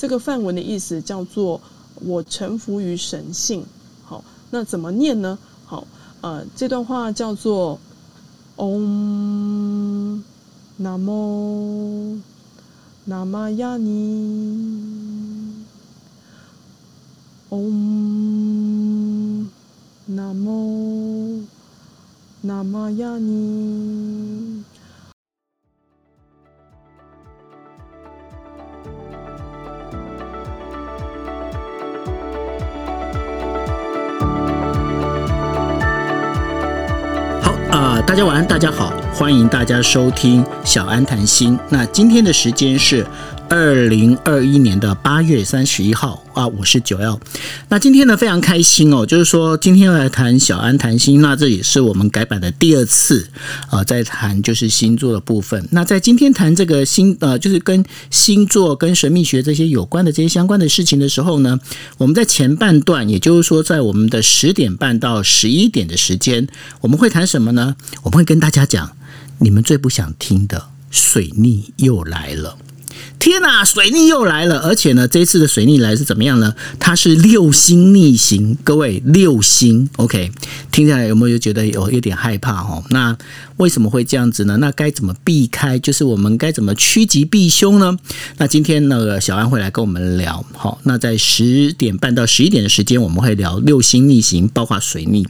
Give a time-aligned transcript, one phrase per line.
[0.00, 1.60] 这个梵文的意思叫做
[1.96, 3.66] 我臣服于神性。
[4.02, 5.38] 好，那怎么念呢？
[5.66, 5.86] 好，
[6.22, 7.78] 呃，这段话叫做
[8.56, 10.22] Om
[10.80, 12.18] Namo
[13.06, 14.22] Namayani
[17.50, 19.50] Om
[20.10, 21.44] Namo
[22.42, 24.49] Namayani。
[38.06, 41.58] 大家晚安，大家好，欢迎大家收听小安谈心。
[41.68, 43.06] 那今天的时间是
[43.50, 47.18] 二零二一年的八月三十一号啊，我是九耀。
[47.68, 53.28] 那今天呢非常开心哦，就是说今天要来谈小安谈心，那这也是我们改版的第二次
[53.68, 55.66] 啊，在谈就是星座的部分。
[55.72, 61.58] 那在今天谈这个星呃，就是跟星座、跟神秘学这些有关的这些相关的事情的时候呢，
[61.98, 66.46] 我们在前半段，也就是说在我们的十点半到十一点的时间，
[66.80, 67.74] 我们会谈什么呢？
[68.04, 68.92] 我们会跟大家讲
[69.38, 72.56] 你们最不想听的水逆又来了。
[73.18, 74.58] 天呐，水逆又来了！
[74.60, 76.54] 而且呢，这次的水逆来是怎么样呢？
[76.78, 80.30] 它是六星逆行，各位六星，OK，
[80.72, 82.82] 听起来有没有觉得有有点害怕哦？
[82.90, 83.16] 那
[83.58, 84.56] 为什么会这样子呢？
[84.56, 85.78] 那该怎么避开？
[85.78, 87.96] 就是我们该怎么趋吉避凶呢？
[88.38, 95.26] 那今天那个小安会来跟我们聊，好，那在十点半到十一点的时间，我们会聊六星逆行，包括水逆。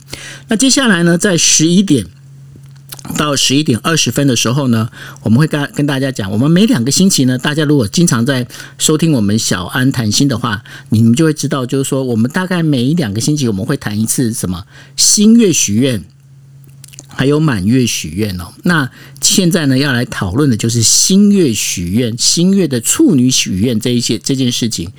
[0.49, 2.07] 那接下来呢，在十一点。
[3.17, 4.91] 到十一点二十分的时候呢，
[5.23, 8.47] 我们会跟跟大家讲，我们每两个星期呢，大家如果经常在
[8.79, 14.65] 收听我们小安谈心的话，你们就会知道，就是说我们大概每两个星期我们会谈一次什么
[14.97, 16.05] 新月许愿。
[17.13, 18.89] 还有满月许愿哦，那
[19.21, 24.91] 现在呢要来讨论的就是新月许愿、新月的处女许愿这一些这件事情。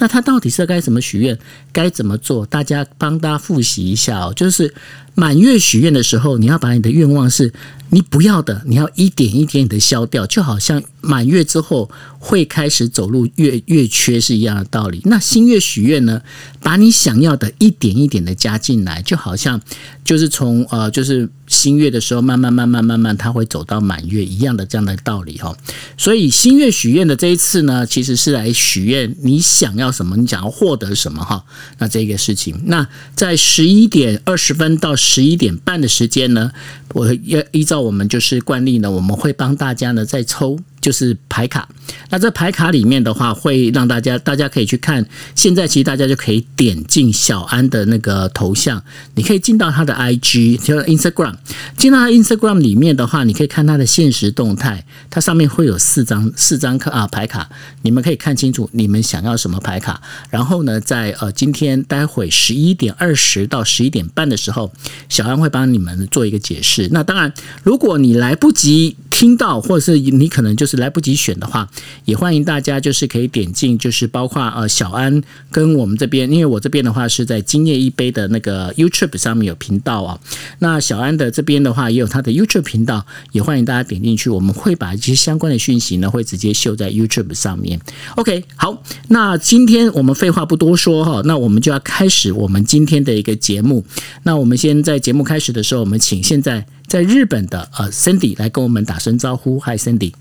[0.00, 1.38] 那它到底是该怎么许愿，
[1.70, 2.44] 该怎么做？
[2.46, 4.32] 大家帮大家复习一下哦。
[4.34, 4.74] 就是
[5.14, 7.52] 满月许愿的时候，你要把你的愿望是
[7.90, 15.02] 你不要的，你要一点一点的消掉，就好像满月之后会开始走入月月缺是一样的道理。
[15.04, 16.22] 那新月许愿呢，
[16.62, 19.60] 把你想要的一点一点的加进来，就好像
[20.02, 25.54] 就是从呃就是新月的时候，慢慢慢慢慢慢，它会走到满月一样的这样的道理哈。
[25.98, 31.44] 所以新月许愿的这一次呢，其实是来许愿你想要什么，你想要获得什么哈。
[31.78, 36.52] 那这个事情，那在十一点二十分到十一点半的时间呢，
[36.94, 40.58] 我要依照我们就是惯例呢，我们会帮大家呢再抽。
[40.80, 41.68] 就是牌卡，
[42.10, 45.06] 那这牌卡里面的话，会让大家大家可以去看。
[45.34, 48.82] 现在其实大家就可以点进小安的那个头像，
[49.14, 51.34] 你可以进到他的 IG，就是 Instagram。
[51.76, 57.48] 进到他 Instagram 里面的话，你可以看他的现实动态，它上面会有四张四张卡啊牌卡，
[57.82, 60.00] 你们可以看清楚你们想要什么牌卡。
[60.30, 64.72] 然后呢，在呃今天待会十一点二十到十一点半的时候，
[65.08, 66.88] 小安会帮你们做一个解释。
[66.90, 67.32] 那当然，
[67.62, 71.68] 如果你来不及听到，或者是你可能就是来不及选的话，
[72.06, 80.18] 也欢迎大家就是可以点进，就是包括呃小安跟我们这边，因为我这边的话是在今夜一杯的那个 YouTube 上面有频道啊，
[80.60, 87.78] 那小安的这边的话也有他的 YouTube 频道，也欢迎大家点进去，我们会把一些相关的讯息呢会直接秀在 YouTube 上面。
[88.16, 93.84] OK，好，那今天我们废话不多说哈，那我们就要开始我们今天的一个节目。
[94.22, 100.12] 那我们先在节目开始的时候，我们请现在在日本的呃 Cindy 来跟我们打声招呼，Hi Cindy。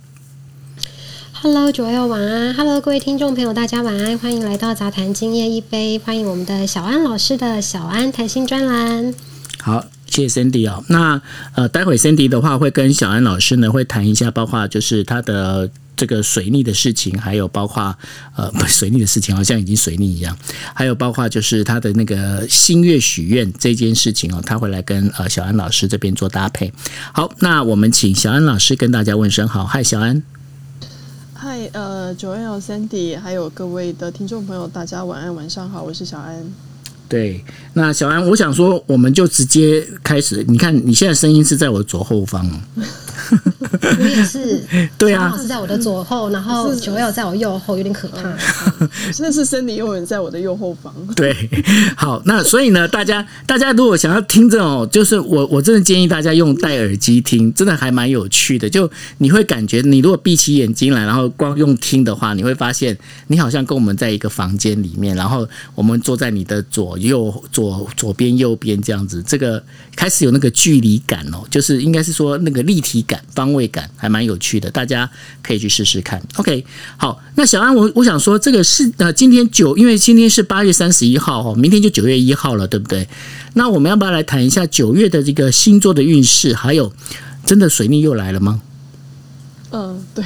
[1.33, 2.53] Hello，九幺晚安。
[2.53, 9.15] Hello，各位听众朋友，大家晚安，欢迎来到杂谈今夜一杯，欢迎我们的小安老师的小安谈心专栏。
[9.59, 10.83] 好，谢谢 Cindy 哦。
[10.87, 11.21] 那
[11.53, 17.95] 呃，待会 Cindy 的话会跟小安老师呢会谈一下，包括就是他的这个水逆的事情，还有包括
[18.35, 20.37] 呃不水逆的事情，好像已经水逆一样，
[20.73, 26.71] 还有包括就是他的那个新月许愿这件事情哦，他会来跟呃小安老师这边做搭配。
[27.13, 30.23] 好，那我们请小安老师跟大家问声好，嗨，小安。
[31.33, 36.68] 嗨，呃，Joel、Sandy，还有各位的听众朋友，大家晚安，晚上好，我是小安。
[37.09, 40.45] 对，那小安，我想说，我们就直接开始。
[40.47, 42.47] 你看，你现在声音是在我左后方。
[43.99, 44.61] 我也是，
[44.97, 48.21] 对啊小安老师在我的左后，然后九幺在我右后，有点可怕。
[49.13, 50.93] 真的是森迪永远在我的右后方。
[51.15, 51.35] 对，
[51.95, 58.69] 好，那所以呢，大家大家如果想要听这种，就是我我真的建议大家用戴耳机听，真的还蛮有趣的。
[58.69, 69.61] 就你会感觉，你如果闭起眼睛来，然后光用听的话，你会发现你好像跟我们在一个房间里面，然后我们坐在你的左右左左边右边这样子，这个
[69.95, 75.09] 开始有那个距离感哦，就是应该是说那个立体感、方位感，还蛮有趣的，大家
[75.41, 76.21] 可以去试试看。
[76.35, 76.63] OK，
[76.95, 83.09] 好，那小安，我我想说，这个是呃，今天九，因为今天是八月三十一号哈，明天就九月一号了，对不对？
[83.55, 86.53] 那我们要不要来谈一下九月的这个星座的运势？
[86.53, 86.93] 还有，
[87.43, 88.61] 真的水逆又来了吗？
[89.71, 90.23] 嗯，对。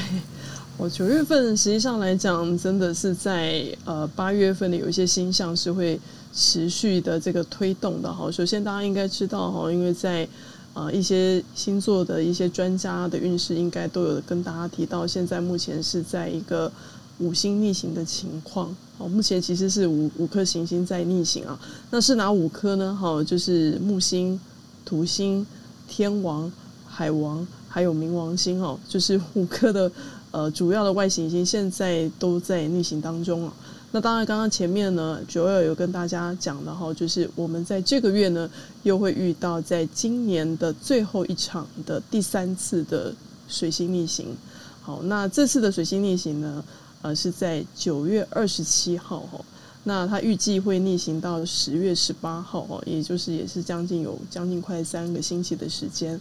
[0.76, 5.98] 我九月份实际上来讲，真的是在呃八月份的有一些星象是会
[6.36, 8.30] 持续的这个推动的哈。
[8.30, 10.28] 首先大家应该知道哈，因为在
[10.74, 16.72] 啊一些星座的一些专家的运势，应该都有跟大家提到，现在目前是在一个
[17.20, 18.76] 五星逆行的情况。
[18.98, 21.60] 哦，目前其实是五五颗行星在逆行啊。
[21.92, 22.98] 那是哪五颗呢？
[23.00, 24.40] 哈，就是木星、
[24.84, 25.46] 土星、
[25.88, 26.52] 天王、
[26.88, 29.92] 海王，还有冥王星哦，就是五颗的。
[30.32, 33.54] 呃，主要的外行星现在都在逆行当中啊。
[33.96, 38.50] 那当然，刚刚前面呢，九二有跟大家讲的哈，就是我们在这个月呢，
[38.82, 43.14] 又会遇到在今年的最后一场的第三次的
[43.48, 44.36] 水星逆行。
[44.82, 46.66] 好，那这次的水星逆行呢，
[47.04, 49.40] 呃，是在九月二十七号哈。
[49.84, 56.20] 那它预计会逆行到十月十八号哦，也就是也是将近有将近快三个星期的时间。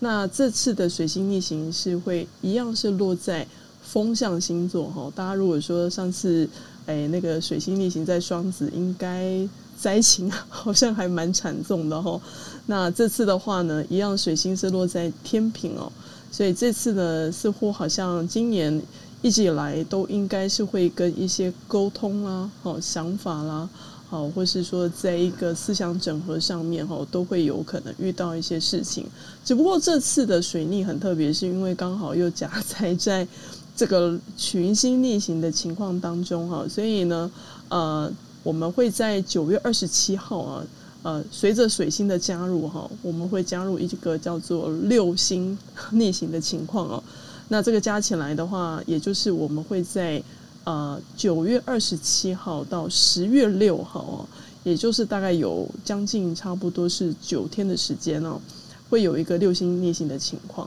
[0.00, 3.46] 那这次的水星逆行是会一样是落在
[3.82, 6.46] 风象星座哈，大家如果说上次
[6.86, 9.48] 哎那个水星逆行在双子，应该
[9.78, 12.20] 灾情 好像还蛮惨重的哈。
[12.66, 15.90] 那这次的话呢，一样水星是落在天平哦，
[16.30, 18.80] 所以这次呢似乎好像今年
[19.22, 23.68] 一直以来都应该是会跟一些沟通啦、好想法啦。
[24.10, 29.06] 好，或是说在一个思想整合上面，哈，都会有可能遇到一些事情。
[29.44, 33.26] 只不过这次的水逆很特别，是因为刚好又夹 在在
[33.76, 37.30] 这个群星逆行的情况当中，哈，所以呢，
[37.68, 38.12] 呃，
[38.42, 40.66] 我们会在九月二十七号啊，
[41.02, 45.56] 呃，随着水星的加入，哈，我们会加入一个叫做六星
[45.90, 47.02] 逆行的情况哦。
[47.48, 50.22] 那这个加起来的话，也就是我们会在。
[50.66, 54.24] 呃，九月二十七号到十月六号哦，
[54.62, 58.40] 也就是大概有将近差不多是九天的时间哦，
[58.88, 60.66] 会有一个六星逆行的情况。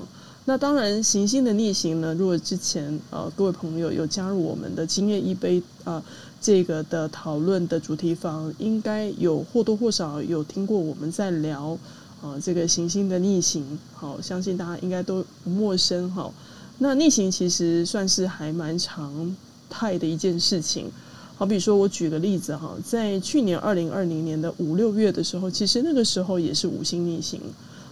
[0.49, 6.01] 那当然，行星的逆行呢，如果之前呃各位朋友有加入我们的今夜一杯啊
[6.39, 11.77] 这个的讨论的主题房，应该有或多或少有听过我们在聊
[12.21, 13.77] 啊这个行星的逆行。
[13.93, 16.31] 好，相信大家应该都不陌生哈。
[16.77, 19.35] 那逆行其实算是还蛮常。
[19.69, 20.89] 态的一件事情，
[21.35, 27.41] 好比说，我举个例子哈，在去年二零二零年的五六月的时候，其实那个时候也是五星逆行，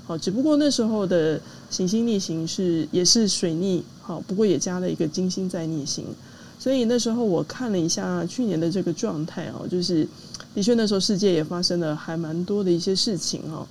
[0.05, 1.37] 好，只不过那时候的
[1.69, 6.05] 行星逆行是也是水逆，好，不过也加了一个金星在逆行，
[6.59, 10.07] 所以那时候我看了一下去年的这个状态啊，就是
[10.53, 13.67] 的确那时候世界也发生了还蛮多的一些事情哈，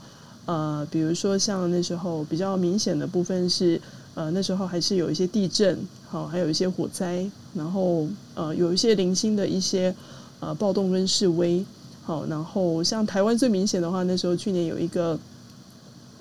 [0.47, 3.81] 呃，比如说像那时候比较明显的部分是。
[4.17, 5.77] 呃，那时候还是有一些地震，
[6.09, 8.07] 好，还有一些火灾，然后
[8.37, 9.93] 呃，有一些零星的一些
[10.39, 11.65] 呃暴动跟示威，
[12.05, 15.19] 好，然后像台湾最明显的话，那时候去年有一个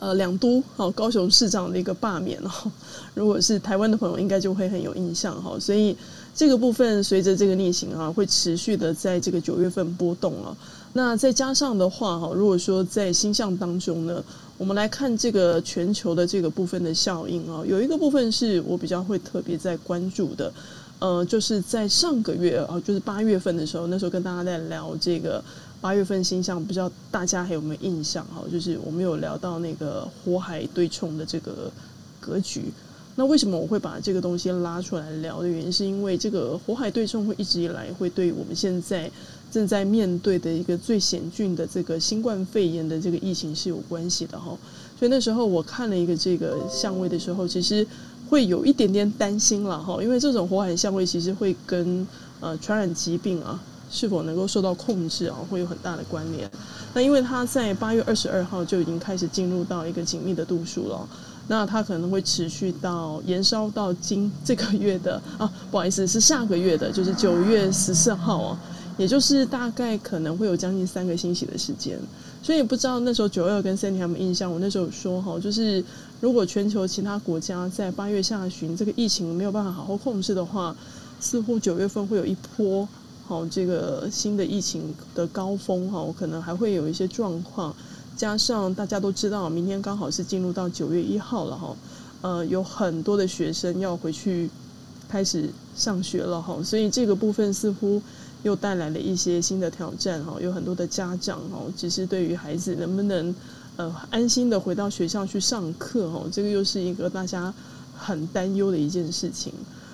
[0.04, 2.50] 呃两都好高雄市长的一个罢免哦，
[3.16, 5.96] 如果是台湾的朋友，应该就会很有印象哈，所以
[6.36, 10.58] 这个部分随着这个逆行啊，会持续的在这个九月份波动了。
[10.96, 14.22] 那再加上的话哈，如果说在星象当中呢。
[14.56, 20.54] 我们来看这个全球的这个部分的效应啊，有一个部分是我比较会特别在关注的，
[21.00, 25.44] 呃，就是在上个月啊，就是八月份的时候，那时候跟大家在聊这个
[25.84, 28.42] 八月份星象，不知道大家还有没有印象哈？
[28.50, 31.70] 就是我们有聊到那个火海对冲的这个
[32.22, 32.72] 格局。
[33.16, 39.12] 那为什么我会把这个东西拉出来聊的原因，是因为这个火海对冲会一直以来会对我们现在。
[39.54, 44.58] 正在面对的一个最险峻的这个新冠肺炎的这个疫情是有关系的哈，
[44.98, 47.86] 所以那时候我看了一个这个相位的时候，其实
[48.28, 52.08] 会有一点点担心了哈，因为这种火海相位其实会跟
[52.40, 53.62] 呃传染疾病啊
[53.94, 56.50] 是否能够受到控制啊会有很大的关联。
[56.96, 61.08] 那因为它在八月二十二号就已经开始进入到一个紧密的度数了，
[61.48, 68.60] 那它可能会持续到延烧到今这个月的 啊，不好意思是下个月的，就是九月十四号啊。
[68.96, 71.98] 也就是大概可能会有将近三个星期的时间，
[72.44, 75.84] 所以不知道那时候九二跟三 y 他们印象，我那时候说哈，就是
[76.22, 80.76] 如果全球其他国家在八月下旬这个疫情没有办法好好控制的话，
[81.20, 82.88] 似乎九月份会有一波
[83.26, 87.76] 好这个新的疫情的高峰哈，我可能还会有一些状况，
[88.16, 91.76] 加上大家都知道明天刚好是进入到九月一号了哈，
[92.22, 94.50] 呃，有很多的学生要回去
[95.08, 98.02] 开始上学了哈，所以这个部分似乎。
[98.44, 103.34] 又带来了一些新的挑战哈，有很多的家长哈，其实对于孩子能不能
[103.78, 107.54] 呃安心的回到学校去上课哦，这个又是一个大家
[107.98, 109.54] 很担忧的一件事情。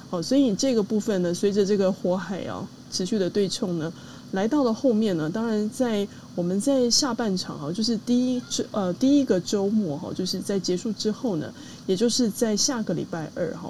[0.09, 3.91] 好，所以这个部分呢，随着这个火海啊持续的对冲呢，
[4.31, 11.53] 来到了后面呢，当然在我们在下半场哈，就是第一周呃第一个周末哈，就是在结束之后呢，
[11.85, 13.69] 也就是在下个礼拜二哈，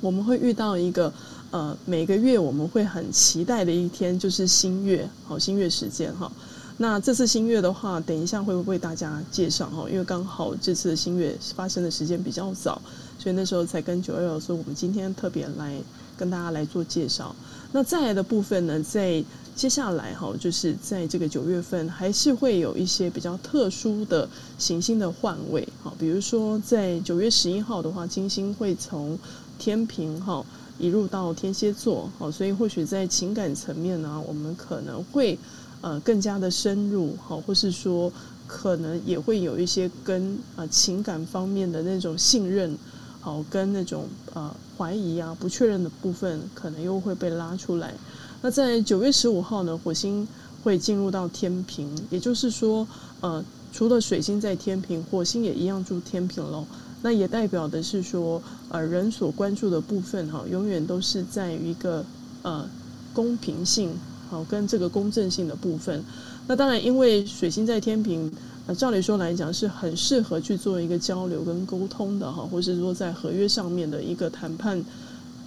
[0.00, 1.12] 我们会遇到一个
[1.50, 6.30] 呃每个月我们会很期待的一天，就是新月好新月时间哈。
[6.78, 9.88] 那这次新月的话，等一下会不会大家介绍哈？
[9.88, 12.80] 因为刚好这次的新月发生的时间比较早。
[13.18, 15.78] 所以那时候才跟九二幺说，我们今天特别来
[16.16, 17.36] 跟大家来做介绍。
[17.72, 19.24] 那再来的部分呢，在
[19.56, 25.66] 接下来哈，就是在这个九月份，还是会有一些比较特殊的行星的换位。
[25.82, 29.18] 好，比如说在九月十一号的话，金星会从
[29.58, 30.44] 天平哈
[30.78, 32.10] 移入到天蝎座。
[32.18, 35.38] 好，所以或许在情感层面呢，我们可能会
[35.80, 38.12] 呃更加的深入，好，或是说
[38.46, 42.76] 可能也会有一些跟呃情感方面的那种信任。
[43.24, 47.94] 好，跟那种呃怀疑啊、不确认的部分，可能又会被拉出来。
[48.42, 50.26] 那在九月十五号呢，火星
[50.64, 52.84] 会进入到天平，也就是说，
[53.20, 56.66] 呃，除了水星在天平，火星也一样住天平喽。
[57.00, 62.04] 那也代表的是说，呃，人所关注的部分哈，永远都是在于一个
[62.42, 62.68] 呃
[63.14, 63.94] 公平性，
[64.28, 66.04] 好，跟这个公正性的部分。
[66.48, 68.28] 那当然，因为水星在天平。
[68.66, 74.82] 那照理说来讲，是很适合去做一个交流跟沟通的哈，或是说在合约上面的一个谈判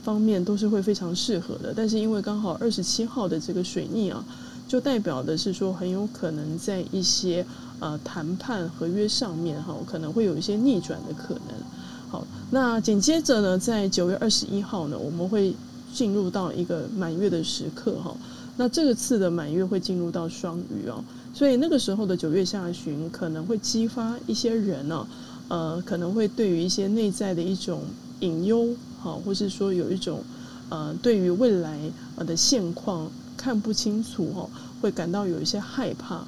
[0.04, 1.74] 方面，都是会非常适合的。
[1.74, 4.24] 但是因为刚好二十七号的这个水逆啊，
[4.68, 7.46] 就代表的是说很有可能在一些
[7.80, 11.56] 呃谈判合约上面哈，可能会有一些逆转的可能。
[12.10, 15.56] 好，那紧接着呢，在九月二十一号呢，我们会
[15.94, 18.14] 进入到一个满月的时刻哈。
[18.58, 21.04] 那这个次的满月会进入到双鱼哦。
[21.34, 25.06] 所以那个时候的九月下旬可能会激发一些人呢，
[25.50, 27.84] 呃，可能会对于一些内在的一种
[28.22, 28.70] 隐忧，
[29.00, 30.24] 好，或是说有一种
[30.70, 31.78] 呃，对于未来
[32.16, 34.50] 呃的现况看不清楚哈，
[34.82, 36.26] 会感到有一些害怕。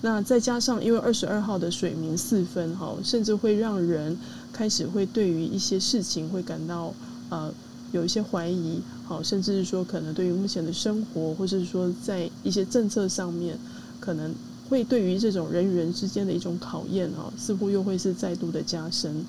[0.00, 4.16] 那再加上因为二十二号的水明四分哈，甚至会让人
[4.52, 6.92] 开始会对于一些事情会感到
[7.30, 7.52] 呃
[7.92, 13.58] 有一些怀疑，好，甚至是说可能对于目前的生活，或者是说在一些政策上面
[14.00, 14.34] 可能。
[14.68, 19.24] 会对于这种人与人之间的一种考验啊，似乎又会是再度的加深。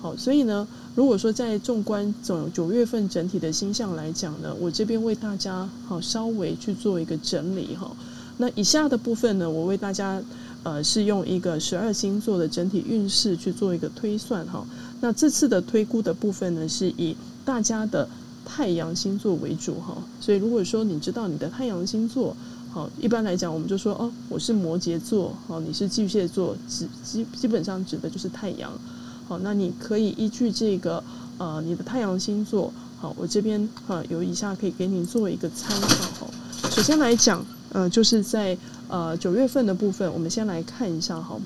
[0.00, 7.90] 好，所以呢，如果说在纵观总九月份整体的星象来讲呢，我这边为大家好稍微去做一个整理哈。
[8.36, 10.22] 那以下的部分呢，我为大家
[10.62, 14.64] 呃是用一个十二星座的整体运势去做一个推算哈。
[15.00, 18.08] 那这次的推估的部分呢，是以大家的
[18.44, 19.96] 太阳星座为主哈。
[20.20, 22.36] 所以如果说你知道你的太阳星座，
[22.72, 28.72] 好，一般来讲，我们就说哦，我是摩羯座，好，你是巨蟹座，基基基本上指的就是太阳。
[29.28, 31.02] 好，那你可以依据这个
[31.38, 36.26] 呃你的太阳星座，好，我这边哈有以下可以给你做一个参考。
[36.26, 36.30] 哈，
[36.70, 38.58] 首先来讲，呃，就是在
[38.88, 41.38] 呃九月份的部分，我们先来看一下哈。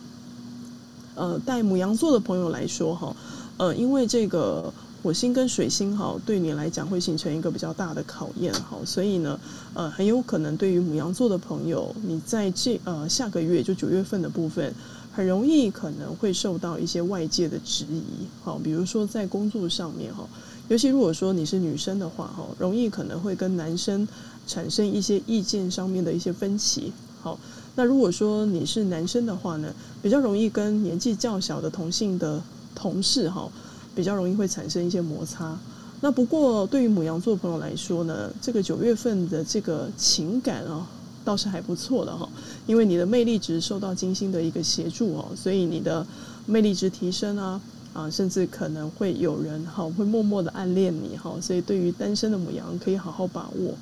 [1.15, 3.15] 呃，带母羊座的朋友来说哈，
[3.59, 4.73] 呃，因为这个。
[5.01, 9.39] 火星跟水星哈，对你来讲会形成一个比较大的考验哈，所以呢，
[9.73, 14.75] 呃，很有可能对于母羊座的朋友，你在这呃下个月就九月份的部分，
[15.13, 20.27] 很容易可能会受到一些外界的质疑，好，比如说在工作上面哈，
[20.69, 24.07] 尤其如果说你是女生的话哈，容易可能会跟男生
[24.49, 27.39] 产生一些意见上面的一些分歧，好，
[27.77, 32.43] 那如果说你是男生的话呢，比较容易跟年纪较小的同性的
[32.75, 33.49] 同事哈。
[33.99, 35.59] 比较容易会产生一些摩擦。
[36.01, 40.87] 那不过对于母羊座朋友来说呢，这个九月份的这个情感啊，
[41.25, 42.29] 倒是还不错的哈。
[42.69, 46.07] 因为你的魅力值受到金星的一个协助哦，所以你的
[46.47, 47.61] 魅力值提升啊
[47.93, 51.35] 啊，甚至可能会有人哈会默默的暗恋你哈。
[51.41, 53.75] 所以对于单身的母羊可以好好把握。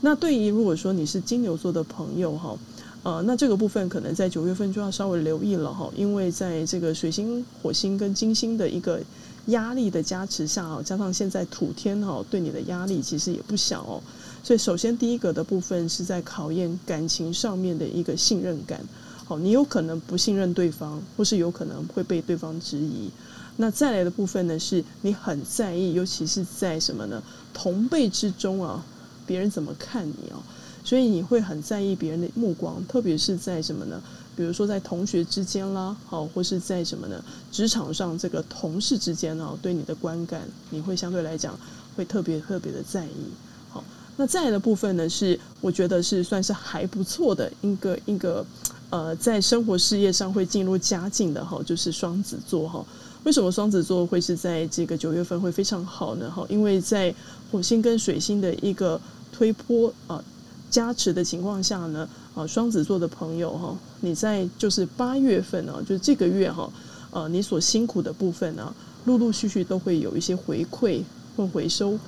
[0.00, 2.56] 那对于如果说你是金牛座的朋友哈，
[3.02, 9.00] 呃，那这个部分可能在九月份就要稍微留意了哈，因为在这个水星、火星跟金星的一个。
[9.46, 14.02] 压力的加持下哦，加上现在土天哈对你的压力其实也不小哦，
[14.42, 18.80] 所以首先第一个的部分是在考验感情上面的一个信任感，
[19.24, 23.10] 好，你有可能不信任对方，或是有可能会被对方质疑。
[23.56, 27.22] 那再来的部分呢，是你很在意，尤其是在什么呢？
[27.54, 28.84] 同辈之中啊，
[29.26, 30.42] 别人怎么看你哦？
[30.84, 34.00] 所以你会很在意别人的目光，特别是在什么呢？
[34.36, 37.24] 比如说在同学之间啦，好，或是在什么呢？
[37.50, 41.58] 职场上这个同事之间哦，对你的观感，你会相对来讲
[41.96, 43.30] 会特别特别的在意。
[43.70, 43.82] 好，
[44.16, 48.44] 那再来的部分呢，是我觉得是算是还不错的一个一个
[48.90, 52.84] 呃，在生活事业上会进入佳境的哈，就是双子座哈。
[53.24, 56.30] 为什么双子座会是在这个九月份会非常好呢？
[56.30, 57.12] 哈，因为在
[57.50, 59.00] 火星跟水星的一个
[59.32, 60.22] 推波啊
[60.70, 66.70] 加持的情况下呢，啊，双子座的朋友哈，你在就是八月份啊，就是这个月哈，
[67.10, 68.74] 呃，你所辛苦的部分呢，
[69.06, 71.00] 陆陆续续都会有一些回馈
[71.34, 71.98] 或回收，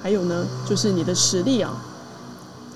[0.00, 1.84] 还有呢，就是你的实力啊，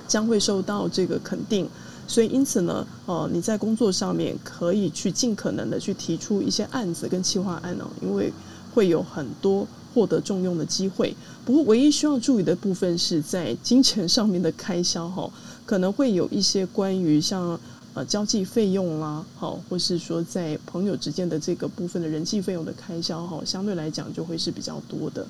[0.06, 1.66] 将会受到这个肯定。
[2.06, 8.30] 所以，因此呢，呃，你在工作上面可以去尽可能的去提出一些案子跟企划案哦，因为
[8.74, 11.16] 会有很多获得重用的机会。
[11.44, 15.30] 不过，唯一需要注意的部分是在金钱上面的开销哈，
[15.68, 17.60] 可能会有一些关于像
[17.92, 25.26] 呃交际费用啦，好，或是说在朋友之间的这个部分的人际费用的开销哈，相对来讲就会是比较多的。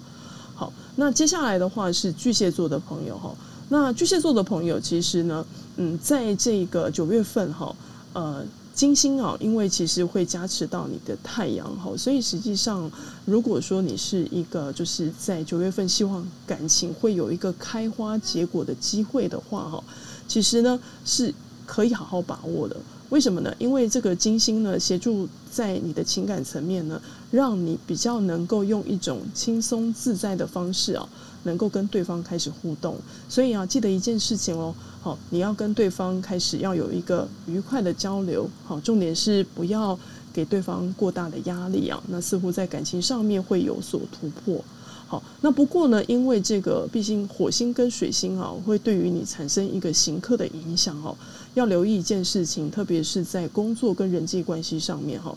[0.55, 3.35] 好，那接下来的话是巨蟹座的朋友哈。
[3.69, 5.45] 那巨蟹座的朋友，其实呢，
[5.77, 7.75] 嗯，在这个九月份哈，
[8.13, 12.89] 呃，金星啊，因为其实会加持到你的太阳哈，所以实际上，
[13.25, 19.85] 如果说你是一个就是在九月份希望感情会有一个开花结果的机会的话哈，
[20.29, 21.35] 其实呢是
[21.67, 22.77] 可以好好把握的。
[23.09, 23.53] 为什么呢？
[23.59, 31.09] 因为这个金星呢，协助在你的情感层面呢，让你比较能够用一种轻松自在的方式啊。
[31.45, 32.97] 能够跟对方开始互动，
[33.29, 39.99] 所以啊，记得一件事情哦，好，你要跟对方开始要有一个愉快的交流，好，重点是不要
[40.33, 44.63] 给对方过大的压力啊，那似乎在感情上面会有所突破。
[45.09, 51.17] 好，那不过呢，因为这个毕竟火星跟水星啊，会对于你产生一个行客的影响哦，
[51.55, 55.35] 要留意一件事情，特别是在工作跟人际关系上面哈，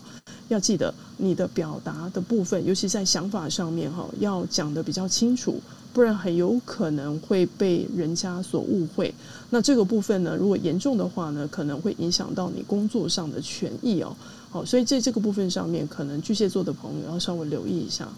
[0.48, 5.58] 要记得你的表达的部分，尤其在想法上面哈，要讲的比较清楚。
[5.94, 9.14] 不然很有可能会被人家所误会。
[9.50, 14.16] 那这个部分呢，如果严重的话呢，可能会影响到你工作上的权益哦。
[14.48, 18.08] 好，所以在这个部分上面，可能巨蟹座的朋友要稍微留意一下。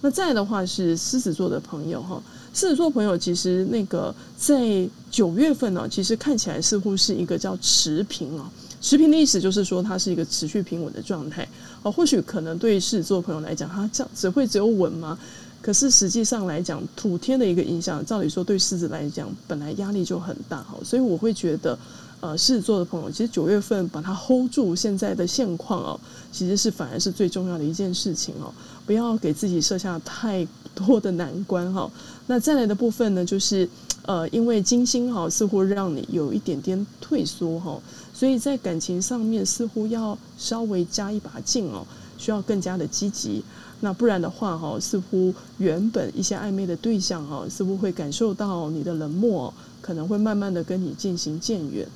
[0.00, 2.22] 那再的话是狮子座的朋友哈，
[2.54, 8.50] 狮子座朋友其实那个在九月份呢，其实看起来似乎是一个叫持平啊。
[8.80, 11.46] 持平的意思就是说，它是一个持续平稳的状态。
[11.82, 15.18] 哦，或许可能对狮子座朋友来讲，它这样只会只有稳吗？
[15.60, 21.78] 可是实际上来讲，土天的一个影响，照理说对狮子来讲，本来压力就很大哈，所以我会觉得，
[22.20, 28.52] 呃，狮子座的朋友，其实九月份把它 hold 住现在的现况哦，其实是反而是最重要的一件事情哦，
[28.84, 31.90] 不要给自己设下太多的难关哈。
[32.26, 33.66] 那再来的部分呢，就是
[34.02, 37.80] 呃，因为金星哈似乎让你有一点点退缩哈，
[38.12, 41.86] 所以在感情上面似乎要稍微加一把劲哦，
[42.18, 43.42] 需要更加的积极。
[43.80, 51.88] 那不然的话，哈，似乎原本一些暧昧的对象，哈，似乎会感受到你的冷漠，可能会慢慢的跟你渐行渐远。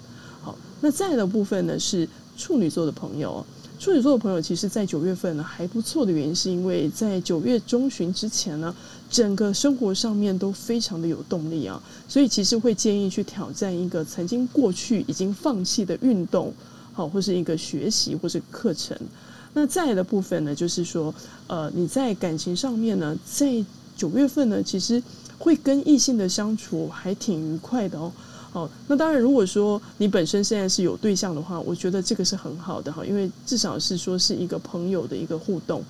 [0.85, 3.43] 那再的部分呢，是处女座的朋友。
[3.79, 8.75] 处女座的朋友，其实在九月份呢还不错的原因，是因为在九月中旬之前呢，
[9.11, 16.53] 整个生活上面都非常的有动力啊，所以其实会建议去挑战一个曾经过去已经放弃的运动，
[16.93, 18.95] 好，或是一个学习或是课程。
[19.55, 21.15] 那再的部分呢，就是说，
[21.47, 23.65] 呃，你在感情上面呢，在
[23.97, 25.03] 九月份呢，其实
[25.39, 28.13] 会跟异性的相处还挺愉快的哦。
[28.55, 35.83] 哦，那当然，如果说你本身现在是有对象的话，我觉得这个是很好的哈，因为至少是说是一个朋友的一个互动。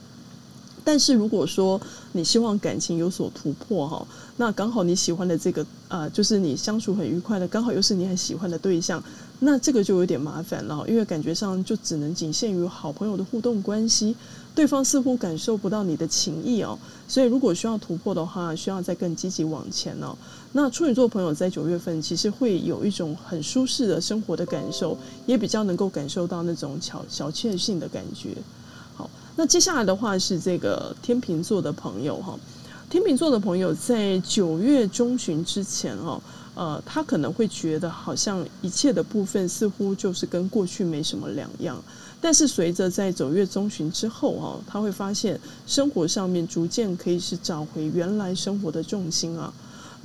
[0.87, 1.81] 但是如果说
[2.13, 9.03] 你希望感情有所突破哈，那刚好你喜欢的这个呃，就是你相处很愉快的，刚好又是你很喜欢的对象，
[9.41, 14.15] 那这个就有点麻烦了，因为感觉上就只能仅限于好朋友的互动关系，
[14.55, 20.15] 对方似乎感受不到你的情谊哦，所以如果需要突破的话，需要再更积极往前哦。
[20.57, 28.37] 那处女座朋友在九月份其实会有一种很舒适的生活的感受，也比较能够感受到那种小小确幸的感觉。
[28.95, 32.39] 好那接下来的话是这个天秤座的朋友哈，
[32.89, 36.23] 天秤座的朋友在九月中旬之前哈，
[36.55, 41.83] 呃，他可能会觉得好像一切的部分似乎就是跟过去没什么两样，
[42.21, 49.53] 但是随着在九月中旬之后哈，他会发现生活上面逐渐可以是找回原来生活的重心啊。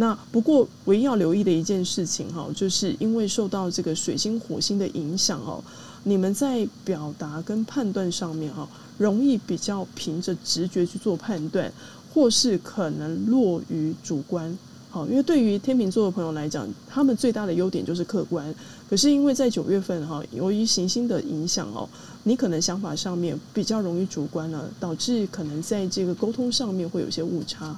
[0.01, 5.62] 那不过唯一要留意的一件事情哈，就是因为受到这个水星火星的影响哦，
[6.05, 8.67] 你们在表达跟判断上面哈。
[8.97, 11.71] 容易比较凭着直觉去做判断，
[12.13, 14.57] 或是可能落于主观。
[14.89, 18.53] 好，因为对于天秤座的朋友来讲，他们最大的优点就是客观。
[18.89, 21.88] 可是因为在九月份哈，由于行星的影响哦，
[22.23, 27.73] 你可能想法上面比较容易主观了，导致可能在这个沟通上面会有些误差。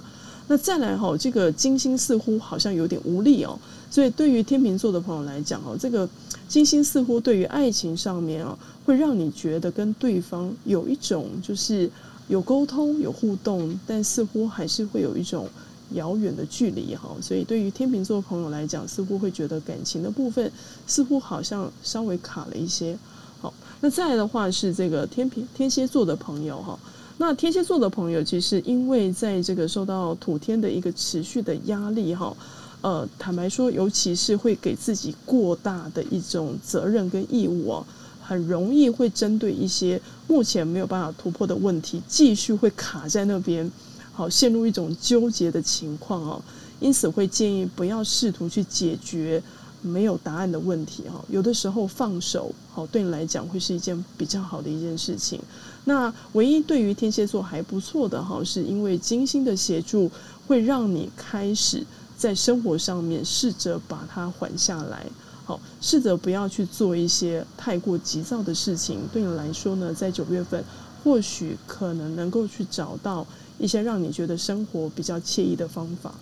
[0.52, 3.58] 那再来哈，这个金星似乎好像有点无力哦，
[3.90, 6.06] 所以对于天秤座的朋友来讲哦，这个
[6.46, 11.90] 金星似乎对于爱情上面啊，会让你觉得跟对方有一种就是
[12.28, 15.48] 有沟通、有互动，但似乎还是会有一种
[15.94, 17.16] 遥远的距离哈。
[17.22, 20.52] 所以对于天秤座朋友来讲，似乎会觉得感情的部分
[20.86, 22.98] 似乎好像稍微卡了一些。
[23.40, 26.78] 好，那再来的话是这个天平天蝎座的朋友哈。
[27.22, 32.36] 那天蝎座的朋友，其实因为在这个受到土天的一个持续的压力哈，
[32.82, 37.86] 呃，坦白说，尤其是会给自己过大的一种责任跟义务哦，
[38.24, 43.72] 很容易会针对一些目前没有办法突破的问题，继续会卡在那边，
[44.12, 46.42] 好，陷入一种纠结的情况哦，
[46.80, 49.40] 因此会建议不要试图去解决。
[49.84, 55.42] 没有答案的问题哈，有的时候放手好，对你来讲会是一件比较好的一件事情。
[55.86, 60.10] 那唯一对于天蝎座还不错的哈，是因为金星的协助，
[60.48, 61.84] 会让你开始
[62.16, 65.06] 在生活上面试着把它缓下来，
[65.44, 69.00] 好，试着不要去做一些太过急躁的事情。
[69.12, 70.64] 对你来说呢，在九月份
[71.04, 73.26] 或许可能能够去找到
[73.58, 76.14] 一些让你觉得生活比较惬意的方法。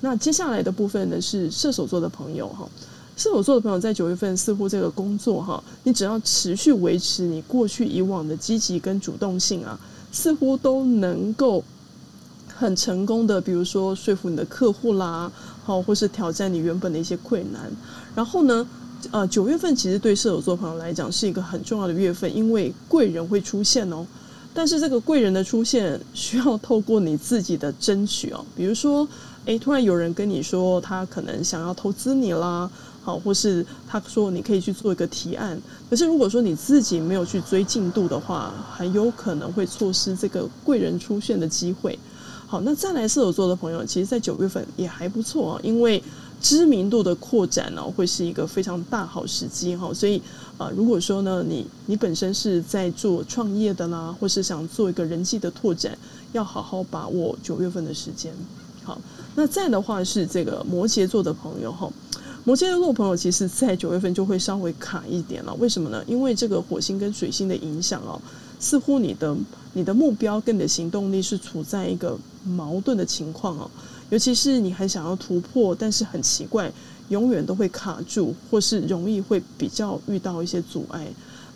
[0.00, 2.66] 那接下来的部分呢，是射手座的朋友哈。
[3.16, 9.78] 射手座的朋友在九月份似乎这个工作哈，你只要持续维持你过去以往的积极跟主动性啊，
[10.10, 11.62] 似乎都能够
[12.56, 15.30] 很成功的，比如说说服你的客户啦，
[15.64, 17.70] 好，或是挑战你原本的一些困难。
[18.16, 18.66] 然后呢，
[19.12, 24.04] 呃，九月份其实对射手座朋友来讲是一个很重要的月份，因为贵人会出现哦。
[24.52, 29.06] 但是这个贵人的出现需要透过你自己的争取哦，比如说，
[29.46, 32.70] 诶，突然有人跟你说他可能想要投资你啦。
[33.04, 41.98] 好，或是他说你可以去做一个提案，可是如果说你自己没有去追进度的话，很有可能会错失这个贵人出现的机会。
[42.46, 46.02] 好，那再来射手座的朋友，其实，在九月份也还不错啊，因为
[46.40, 49.92] 知名度的扩展呢，会是一个非常大好时机哈。
[49.92, 50.22] 所以
[50.56, 55.98] 啊，如果说呢，你你本身是在做创业的啦，或是想做一个人际的拓展，
[56.32, 58.32] 要好好把握九月份的时间。
[58.82, 59.00] 好，
[59.34, 61.90] 那再的话是这个摩羯座的朋友哈。
[62.46, 65.54] 摩羯座朋友，其实在九月份就会稍微卡一点了。
[65.54, 66.04] 为什么呢？
[66.06, 68.20] 因为这个火星跟水星的影响哦，
[68.60, 69.34] 似乎你的
[69.72, 73.70] 你的目标跟你的行动力是处在一个矛盾的情况哦。
[74.10, 76.70] 尤其是你很想要突破，但是很奇怪，
[77.08, 81.06] 永远都会卡住，或是容易会比较遇到一些阻碍。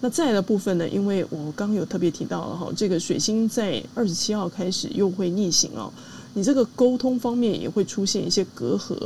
[0.01, 0.88] 那再来的部分呢？
[0.88, 5.92] 因为我刚刚有特别提到了哈，这个水星在二十七号开始又会逆行哦。
[6.35, 8.96] 你这个沟通方面也会出现一些隔阂，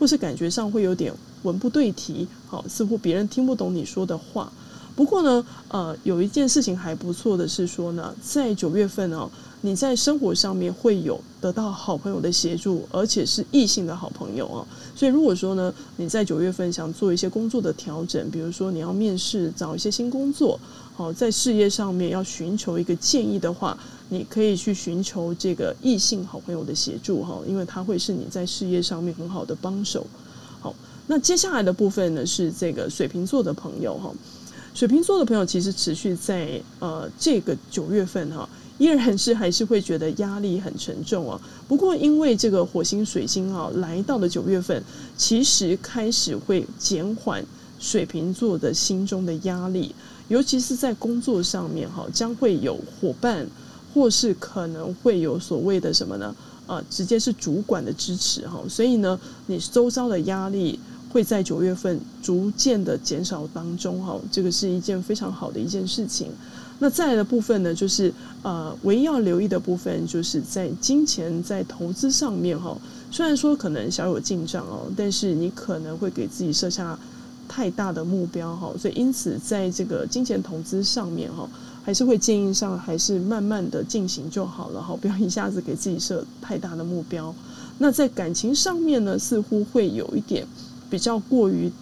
[0.00, 4.50] 或是感觉上会有点文不对题，好，似乎别人听不懂你说的话。
[4.96, 14.66] 不过呢，呃，有一件事情还不错的是说呢，在九月份哦，你在生活上面会有得到好朋友的协助，而且是异性的好朋友哦。
[14.96, 20.58] 所以如果说呢，你在九月份想做一些工作的调整，比如说你要面试找一些新工作，
[20.94, 23.78] 好，在事业上面要寻求一个建议的话。
[24.12, 30.04] 你可以去寻求这个异性好朋友的协助哈，因为他会是你在事业上面很好的帮手。
[30.60, 30.74] 好，
[31.06, 34.12] 那接下来的部分呢是这个水瓶座的朋友哈，
[34.74, 41.40] 水瓶座的朋友其实持续在呃这个九月份哈，依然是还是会觉得压力很沉重啊。
[41.68, 44.82] 不过因为这个火星水星啊来到了九月份，
[45.16, 47.44] 其实开始会减缓
[47.78, 49.94] 水瓶座的心中的压力，
[50.26, 53.46] 尤其是在工作上面哈，将会有伙伴。
[53.92, 56.34] 或是可能会有所谓的什么呢？
[56.66, 60.78] 啊，直接是主管的支持哈，所以呢，你周遭的压力
[61.12, 66.30] 会在九月份逐渐的减少当中哈，这个是一件非常好的一件事情。
[66.78, 72.78] 那再来的部分呢，就是呃，唯一要留意的部分，就是在金钱在投资上面哈，
[73.10, 76.96] 虽然说可能小有进账哦，但是你可能会给自己设下
[77.48, 81.48] 太大的目标哈，所以因此在这个金钱投资上面哈。
[81.82, 87.34] 还是会建议上，还是慢慢的进行就好了哈，不要一下子给自己设太大的目标。
[87.78, 90.46] 那在感情上面呢，似乎会有一点
[90.90, 91.72] 比较过于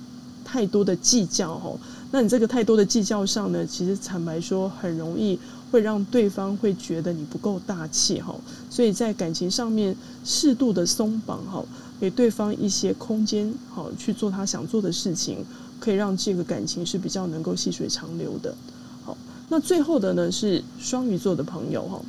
[0.45, 1.73] 太多的计较哈。
[2.11, 5.39] 那你这个太多的计较上呢，其实坦白说，很容易
[5.71, 8.35] 会让对方会觉得你不够大气哈。
[8.71, 11.63] 所以在感情上面适度的松绑哈，
[12.01, 15.45] 给对方一些空间好去做他想做的事情，
[15.81, 18.55] 可以让这个感情是比较能够细水长流的。
[19.49, 22.01] 那最后的呢是双鱼座的朋友哈，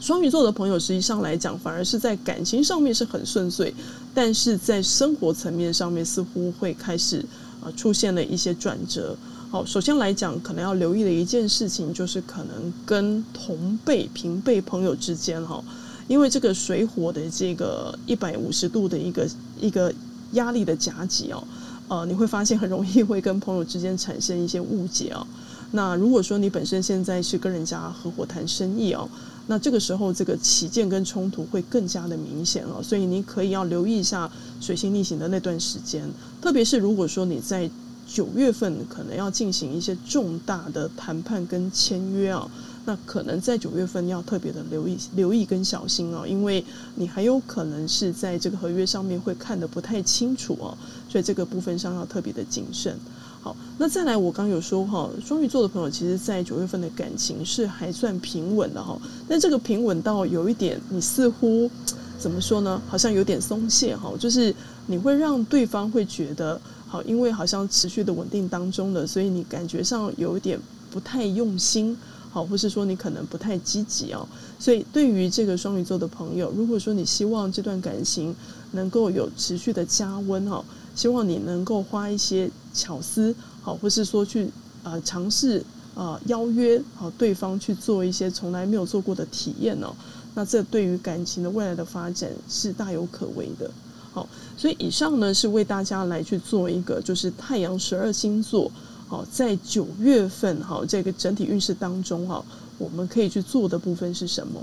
[0.00, 3.74] 双鱼座的朋友实际上来讲，反而是在感情上面是很顺遂，
[4.14, 7.24] 但是在生活层面上面似乎会开始
[7.62, 9.14] 啊出现了一些转折。
[9.50, 15.62] 好，首先来讲，可能要留意的一件事情就是，可能跟同辈、平辈朋友之间哈，
[16.08, 19.28] 因为这个水火的这个一百五十度的一个
[19.60, 19.92] 一个
[20.32, 21.44] 压力的夹击哦，
[21.88, 25.26] 呃，你会发现很容易会跟朋友之间产生一些误解哦。
[25.72, 29.08] 那如果说你本身现在是跟人家合伙谈生意哦，
[29.46, 34.30] 那这个时候这个起见跟冲突会更加的明显哦，所以你可以要留意一下
[34.60, 36.08] 水星逆行的那段时间，
[36.40, 37.70] 特别是如果说你在
[38.06, 42.50] 九月份可能要进行一些重大的谈判跟签约啊，
[42.84, 46.64] 那可能在九月份要特别的留意、留意跟小心哦，因为
[46.96, 50.76] 你还有可能是在这个合约上面会看得不太清楚哦，
[51.08, 52.98] 所以这个部分上要特别的谨慎。
[53.42, 59.00] 好，那再来，我刚有说哈，双鱼座的朋友，其实，在九月份的感情是还算平稳的哈。
[59.26, 61.70] 但这个平稳到有一点，你似乎
[62.18, 62.82] 怎么说呢？
[62.86, 71.96] 好像有点松懈哈，就是你会让对方会觉得，好，因为好像持续的稳定当中的，所以你感觉上有一点不太用心，
[72.30, 74.28] 好，或是说你可能不太积极哦。
[74.58, 78.36] 所以对于这个双鱼座的朋友，如果说你希望这段感情
[78.72, 80.62] 能够有持续的加温哈。
[80.92, 84.48] 希望你能够花一些巧思，好，或是说去
[84.82, 89.94] 呃尝试呃邀约好对方去做一些从来没有做过的体验哦。
[90.34, 93.70] 那这对于感情的未来的发展是大有可为的。
[94.12, 98.70] 好，所以以上呢是为大家来去做一个就是太阳十二星座
[99.06, 102.44] 好在九月份好这个整体运势当中哈，
[102.78, 104.60] 我们可以去做的部分是什么？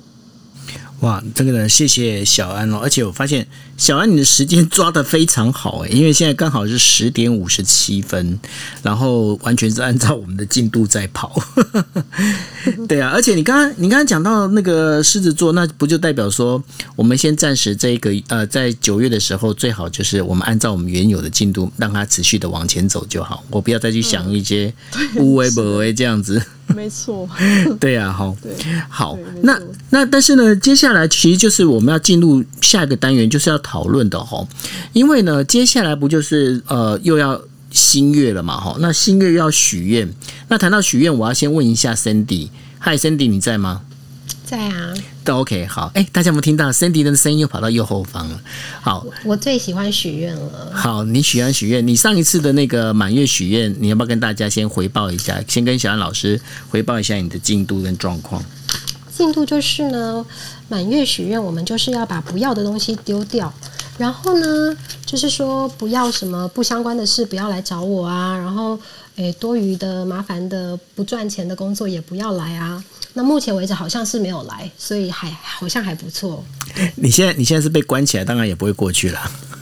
[1.02, 2.80] 哇，这个呢，谢谢小安哦。
[2.82, 8.40] 而且我发现小安你的时间抓的非常好诶，因为现在刚好是十点五十七分，
[8.82, 11.40] 然后完全是按照我们的进度在跑。
[12.90, 16.62] 对啊，而且你刚刚你刚刚讲到那个狮子座，那不就代表说，
[16.96, 23.44] 我们先暂时这个呃，在九月的时候，最好就是我们按照我们原有的进度，让它持续的往前走就好。
[23.52, 24.74] 我不要再去想一些
[25.18, 26.42] 无为不为这样子。
[26.76, 27.28] 没错，
[27.80, 28.36] 对呀，好，
[28.90, 34.48] 好，那那但是呢，接下来其实就是我们要进入下一个单元，就是要讨论的哈，
[34.94, 40.08] 因为呢，接下来不就是呃又要新月了嘛哈，那新月要许愿，
[40.50, 43.82] 那谈到许愿，我要先问一下 Cindy，嗨，Cindy 你在吗？
[44.48, 44.94] 在啊，
[45.26, 48.42] 都 OK，好，哎，大家有没有听到 Cindy 的声音又跑到右后方了？
[48.80, 50.72] 好，我最喜欢许愿了。
[50.74, 55.44] 好，你喜欢许愿，你上一次的那个满月许愿，你要不要跟大家先回报一下？
[55.50, 58.42] 先跟小安老师回报一下你的进度跟状况。
[59.12, 60.26] 进度就是呢，
[60.70, 63.54] 满月许愿，我们就是要把不要的东西丢掉，
[63.98, 68.80] 然后呢，就是说不要什么不相关的事，不要来找我啊，然后
[69.18, 72.84] 诶，多余的、麻烦的、不赚钱的工作也不要来啊。
[73.14, 76.44] 那目前为止好像是没有来，所以还好像还不错。
[76.96, 79.20] 你现在你现在是被关起来，当然也不会过去了。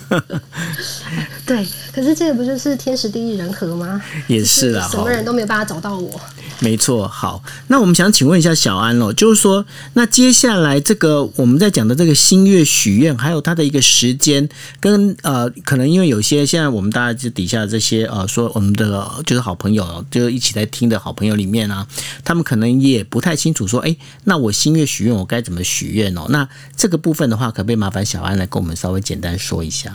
[1.46, 4.02] 对，可是这个不就是天时地利人和吗？
[4.28, 6.20] 也是啦，什么人都没有办法找到我。
[6.60, 14.48] 没错，好，那我们想请问一下小安哦，就是说，那接下来这个我们在讲的这个新月许愿，还有它的一个时间，
[14.80, 21.86] 跟呃，可能因为有些现在我们大家就底下这些呃，说我们的就是好朋友，就一起在听的好朋友里面啊，
[22.24, 26.26] 他们可能也不太清楚说，哎，那我新月许愿我该怎么许愿哦？
[26.30, 29.95] 那这个部分的话，可不可以麻烦小安来跟我们稍微简单说一下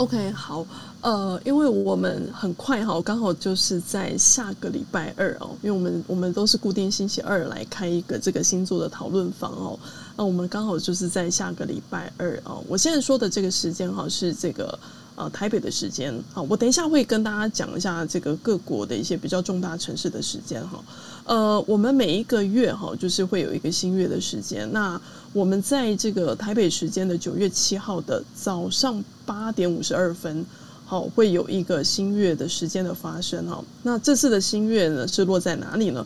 [0.00, 0.66] ？OK，好。
[1.02, 9.78] 呃，因为我们很快哈，刚好就是在下个礼拜二哦，因为我们我们都是固定星期二来开一个这个星座的讨论房哦，
[10.14, 12.62] 那我们刚好就是在下个礼拜二哦。
[12.68, 14.78] 我现在说的这个时间哈是这个
[15.14, 20.78] 呃台北的时间好，我等一下会跟大家讲一下这个各国的一些比较重大城市的时间哈。
[21.24, 25.00] 呃，我们每一个月哈就是会有一个新月的时间，那
[25.32, 30.44] 我们在这个台北时间的九月七号的早上八点五十二分。
[30.84, 33.62] 好，会有一个新月的时间的发生哈。
[33.84, 36.04] 那这次的新月呢，是落在哪里呢？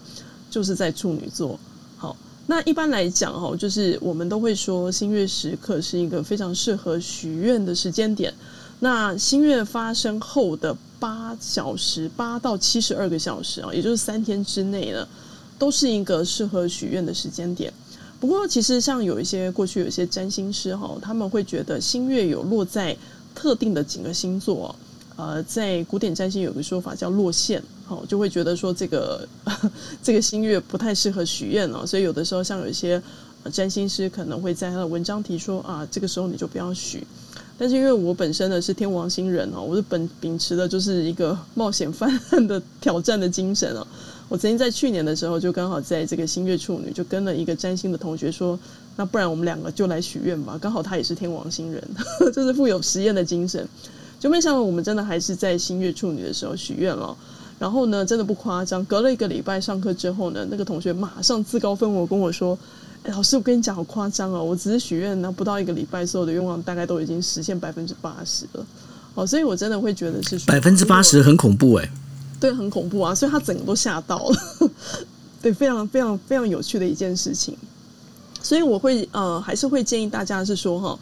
[0.50, 1.58] 就是在处女座。
[1.96, 2.14] 好，
[2.46, 8.30] 那一般来讲哈，就是我们都会说新月时刻是一个非常适合许愿的时间点。
[8.84, 15.08] 那新月发生后的八小时，八到七十二个小时啊，也就是三天之内呢，
[15.58, 17.72] 都是一个适合许愿的时间点。
[18.20, 22.94] 不过，其实像有一些过去有一些占星师哈，他们会觉得新月有落在。
[23.34, 24.72] 特定的几个星座，
[25.16, 29.28] 呃，在古典占星有个说法叫落线，好，就会觉得说这个
[30.00, 33.02] 这个星月不太适合许愿哦，所以有的时候像有一些
[33.52, 37.04] 占星师可能会在他的文章提说啊，这个时候你就不要许。
[37.56, 43.86] 但是因为我本身呢是天王星人哦，我是本秉持的就是一个冒险犯难的挑战的精神哦。
[44.28, 48.58] 我曾经在去年的时候就刚好在这个新月处女，就跟了一个占星的同学说。
[48.96, 51.82] 那不然我们两个就来许愿吧，刚好他也是天王星人，
[52.32, 53.68] 就是富有实验的精神。
[54.20, 57.16] 就没想到我们真的还是在新月处女的时候许愿了。
[57.58, 62.56] 然后呢，真的不夸张，隔了一个礼拜上课之后呢，那个同学马上自告奋勇跟我说
[63.12, 64.42] ：“老师，我跟你讲，好夸张哦！
[64.42, 68.66] 我只是许愿，那不到一个礼拜，所有的愿望大概都已经实现百分之八十了。
[69.14, 71.90] 哦，所以我真的会觉得是百分之八十很恐怖哎，
[72.40, 73.14] 对，很恐怖啊！
[73.14, 74.70] 所以他整个都吓到了，
[75.42, 77.54] 对，非常非常非常有趣的一件事情。
[78.42, 80.98] 所以我会呃，还是会建议大家是说哈，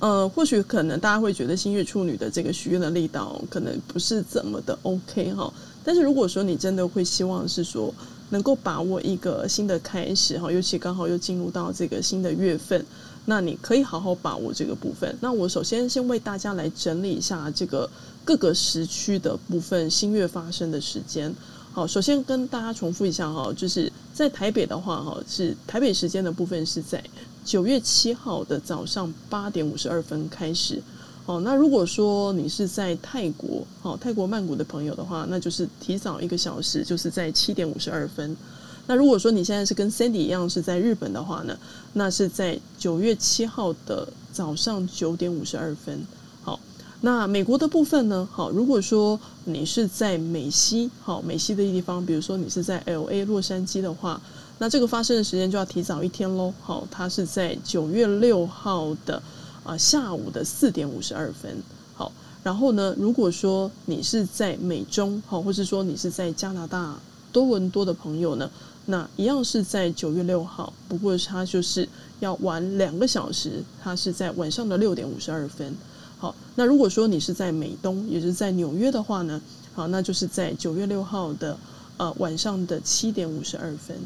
[0.00, 5.52] 呃，或许可能大家会觉得新月处女的这个许愿的力道可能不是怎么的 OK 哈，
[5.84, 7.94] 但是如果说你真的会希望是说。
[8.34, 12.84] 能够把握一个新的开始哈，尤其刚好又进入到这个新的月份，
[13.26, 15.16] 那你可以好好把握这个部分。
[15.20, 17.88] 那我首先先为大家来整理一下这个
[18.24, 21.32] 各个时区的部分新月发生的时间。
[21.72, 27.00] 好，首先跟大家重复一下哈，就是在台北的话哈，是台北时间的部分是在
[27.44, 30.82] 九月七号的早上八点五十二分开始。
[31.26, 38.36] 哦，那如果说你是在泰国，哦，泰国曼谷的朋友的话，那就是提早一个小时，就是在七点五十二分。
[38.86, 41.56] 那如果说你现在是跟 Sandy 一样是在日本的话呢，
[41.94, 45.98] 那是在九月七号的早上九点五十二分。
[46.42, 46.60] 好，
[47.00, 48.28] 那美国的部分呢？
[48.30, 54.20] 好，如果说你是在美西，好，美西的地方，比如说你是在 LA 洛杉矶的话，
[54.58, 56.52] 那这个发生的时间就要提早一天喽。
[56.60, 59.22] 好，它是在九月六号的。
[59.64, 61.56] 啊，下午的四点五十二分，
[61.94, 66.98] 好，然后呢，如果说你是在美中，好，或是说你是在加拿大
[67.32, 68.50] 多伦多的朋友呢，
[68.84, 71.88] 那一样是在九月六号，不过它就是
[72.20, 75.74] 要晚两个小时，它是在晚上的六点五十二分，
[76.18, 79.40] 好，那如果说你是在美东，也是在纽约的话呢，
[79.72, 81.56] 好，那就是在九月六号的
[81.96, 83.96] 呃晚上的七点五十二分。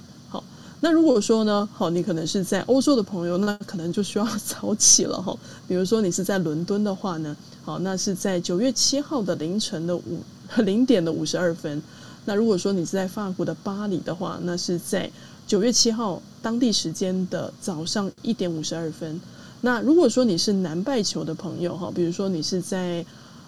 [0.80, 5.36] 那如果说呢，好，你可能是在欧洲的朋友，那可能就需要早起了哈。
[5.66, 10.22] 比如说你是在伦敦的话呢，好，那是在九月七号的凌晨的五
[10.64, 11.82] 零点的五十二分。
[12.26, 15.10] 那如果说你是在法国的巴黎的话，那是在
[15.48, 19.20] 九月七号当地时间的早上一点五十二分。
[19.62, 23.04] 那如果说你是南半球的朋友哈，比如说你是在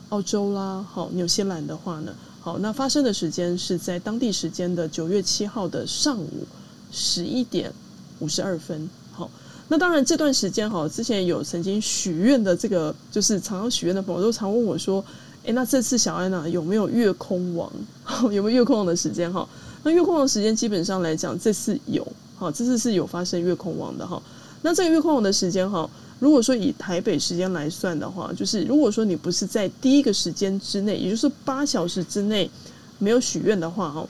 [0.08, 6.44] 澳洲啦，好，纽西兰的话呢，好，那发生的时间是在当地时间的九月七号的上午。
[6.90, 7.72] 十一点
[8.18, 9.30] 五十二分，好，
[9.68, 15.04] 那当然这段时间哈，之前有曾经许愿的这个，就是常常许愿的朋友都常问我说，
[15.44, 17.72] 哎，那这次小安娜有没有月空王？
[18.32, 19.48] 有没有月空王的时间哈？
[19.82, 24.20] 那月空王的时间基本上来讲，这次有，好，这次是有发生月空王的哈。
[24.62, 32.50] 那这个月空王的时间哈，如果说以台北时间来算的话，就是如果说你不是在第一个时间之内，也就是八小时之内
[32.98, 34.06] 没有许愿的话哈。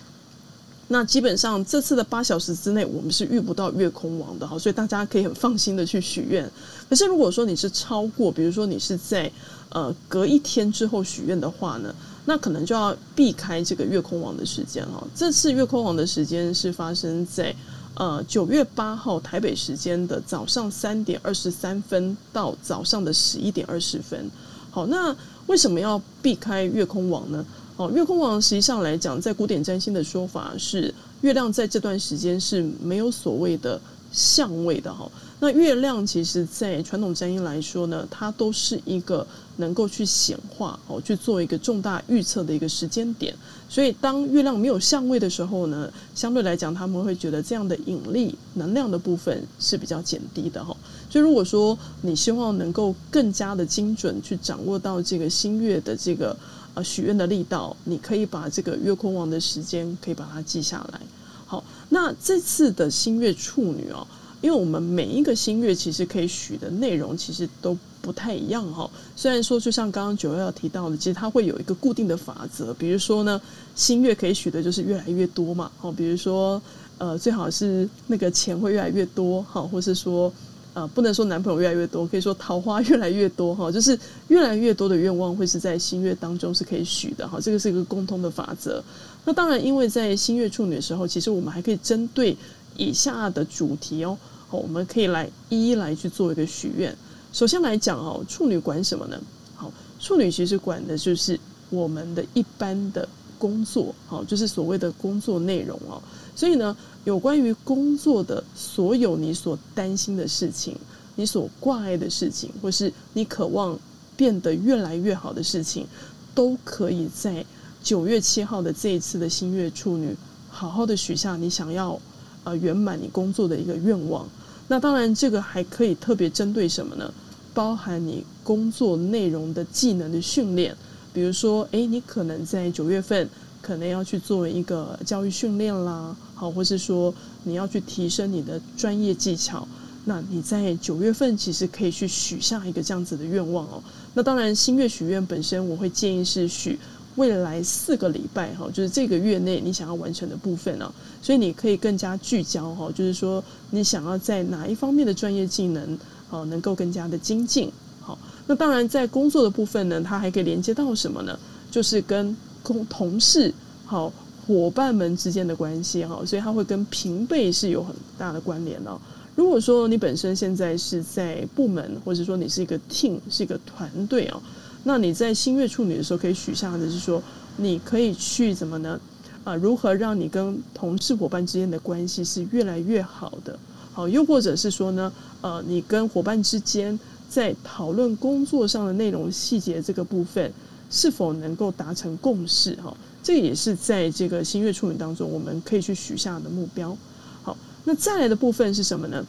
[0.93, 6.51] 那基本上这次的八小时之内，我们是遇不到月空王的哈，所以大家可以很放心的去许愿。
[6.89, 9.31] 可是如果说你是超过，比如说你是在
[9.69, 15.07] 呃隔一天之后许愿的话呢，那可能就要避开这个月空王的时间哈。
[15.15, 17.55] 这次月空王的时间是发生在
[17.95, 24.29] 呃九月八号台北时间的早上三点二十三分到早上的十一点二十分。
[24.73, 25.15] 好，那
[25.47, 27.47] 为什么要避开月空王呢？
[27.81, 33.81] 哦，月空王实际上来讲，在古典占星的说法是，月亮在这段时间是没有所谓的
[34.13, 35.11] 相位的哈。
[35.41, 43.35] 那月亮其实，在传统占星来说呢，它都是一个能够去显化哦，去做一个重大预测的一个时间点。
[43.67, 50.77] 所以，当月亮没有相位的时候呢，相对来讲，他们会觉得这样的引力能量的部分是比较减低的哈。
[51.09, 56.37] 所以，如果说你希望能够更加的精准去掌握到这个新月的这个。
[56.75, 61.01] 啊，许愿的力道，你可以把这个月空王的时间可以把它记下来。
[61.47, 64.07] 好，那这次的新月处女哦，
[64.41, 68.89] 因为我们每一个新月其实可以许的内容其实都不太一样哈。
[69.17, 73.41] 虽然说就像刚刚九幺提到的，其实它会有一个固定的法则，比如说呢，
[73.75, 75.71] 新月可以许的就是越来越多嘛。
[75.79, 76.63] 好，比如说
[76.99, 80.33] 呃，最好是那个钱会越来越多，好，或是说。
[80.73, 88.83] 呃，不能说男朋友越来越多，可以说桃花越来越多哈，就是越来越多的愿望会是在新月当中是可以许的哈，这个是一个共通的法则。
[89.25, 92.37] 那当然，因为在新月处女的时候，其实我们还可以针对
[92.77, 94.17] 以下的主题哦，
[94.49, 96.97] 好我们可以来一一来去做一个许愿。
[97.33, 99.21] 首先来讲哦，处女管什么呢？
[99.57, 106.01] 好，处女其实管的就是我们的一般的工作，好，就是所谓的工作内容哦。
[106.35, 106.75] 所以呢，
[107.05, 110.77] 有关于工作的所有你所担心的事情，
[111.17, 113.79] 你所挂碍的事情，或是你渴望
[114.17, 115.87] 变得越来越好的事情，
[116.35, 117.45] 都可以在
[117.83, 120.15] 九月七号的这一次的新月处女，
[120.51, 121.99] 好好的许下你想要
[122.45, 124.29] 呃圆满你工作的一个愿望。
[124.69, 127.13] 那当然，这个还可以特别针对什么呢？
[127.55, 130.77] 包含你工作内容的技能的训练，
[131.15, 133.29] 比如说，诶，你可能在九月份。
[133.63, 139.67] 可能要去做一个教育训练啦，好，或是说你要去提升你的专业技巧，
[140.05, 143.83] 那你在九月份其实可以去许下一个这样子的愿望哦。
[144.15, 146.79] 那当然，新月许愿本身，我会建议是许
[147.17, 150.93] 未来四个礼拜哈，就是这个月内你想要完成的部分啊。
[151.23, 155.99] 所以你可以更加聚焦哈，就是说你想要在哪一方面的专业技能
[156.31, 157.71] 哦，能够更加的精进。
[158.01, 161.39] 好，那当然在工作的部分呢，它还可以连接到什么呢？
[161.71, 162.35] 就是跟
[162.73, 163.53] 同同事
[163.85, 164.13] 好
[164.47, 168.99] 伙伴们之间的关系哈，所以它会跟平辈是有很大的关联哦。
[169.37, 174.43] 如果说你本身现在是在部门，或者说你是一个 team，是一个团队啊，
[174.85, 177.23] 那你在新月处女的时候可以许下的是说，
[177.57, 179.01] 你可以去怎么呢？
[179.45, 183.59] 啊，如何让你跟同事伙伴之间的关系是越来越好的？
[183.93, 185.11] 好，又或者是说呢，
[185.41, 186.99] 呃，你跟伙伴之间
[187.29, 190.53] 在讨论工作上的内容细节这个部分，
[190.91, 192.75] 是否能够达成共识？
[192.83, 196.97] 哈，这也是在这个新月处女当中，我们可以去许下的目标。
[197.43, 199.25] 好那再来的部分是什么呢？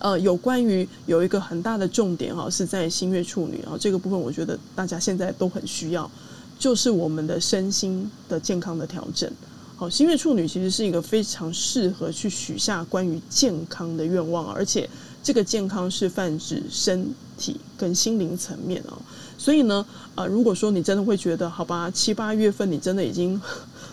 [0.00, 6.10] 呃，有关于有一个很大的重点哈，是在新月处女啊这个部分，我觉得大家现在都很需要，
[6.58, 9.30] 就是我们的身心的健康的调整。
[9.76, 14.88] 好，新月处女其实是一个非常适合去许下关于健康的愿望，而且
[15.24, 18.96] 这个健康是泛指身体跟心灵层面哦。
[19.36, 23.40] 所以呢，呃，如果说你真的会觉得，好吧，七八月份你真的已经。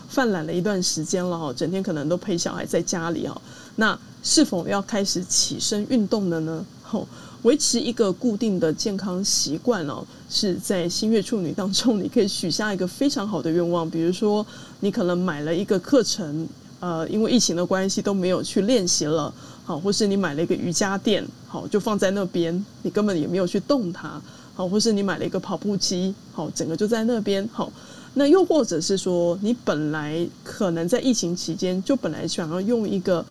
[0.08, 3.40] 犯懒了一段时间了哈，整天可能都陪小孩在家里哦，
[3.76, 6.62] 那是否要开始起身运动了呢？
[6.82, 7.08] 吼，
[7.44, 14.46] 维持一个固定的健康习惯哦，是在新月处女当中，你可以许下一个非常好的愿望，比如说
[14.80, 16.46] 你可能买了一个课程，
[16.82, 19.32] 呃，因为疫情的关系都没有去练习了，
[19.64, 22.52] 好，或是你买了一个瑜伽垫，好，就放在那边，
[22.82, 24.20] 你根本也没有去动它，
[24.52, 27.72] 好，或是你买了一个跑步机，好，整个就在那边，好。
[28.14, 33.24] 那又或者是说，你本来可能在疫情期间就本来想要用一个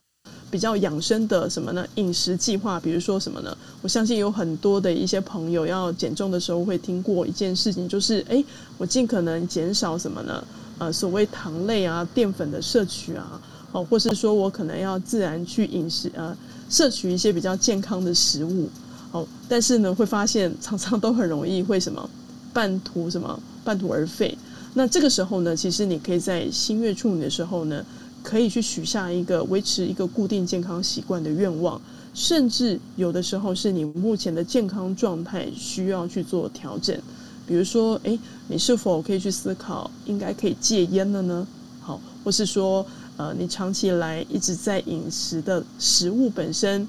[0.50, 3.56] 比较养生的什么呢饮食计划，比如说什么呢？
[3.82, 8.42] 我相信有很多的一些朋友要减重的时候会听过一件事情，就是哎，
[8.78, 10.42] 我尽可能减少什么呢？
[10.82, 13.40] 呃，所谓糖类啊、淀粉的摄取啊，
[13.72, 16.36] 哦，或是说我可能要自然去饮食呃，
[16.72, 18.68] 摄取一些比较健康的食物，
[19.12, 22.10] 哦，但是呢，会发现常常都很容易会什么
[22.52, 24.36] 半途什么半途而废。
[24.74, 27.86] 那这个时候呢，其实你可以在新月处女的时候呢，
[28.24, 31.80] 可以去许下一个维持一个固定健康习惯的愿望，
[32.16, 37.00] 甚至有的时候是你目前的健康状态需要去做调整，
[37.48, 38.18] 比如说，诶，
[38.48, 41.46] 你是否可以去思考应该可以戒烟了呢？
[41.80, 42.86] 好，或是说，
[43.18, 46.88] 呃，你长期以来一直在饮食的食物本身，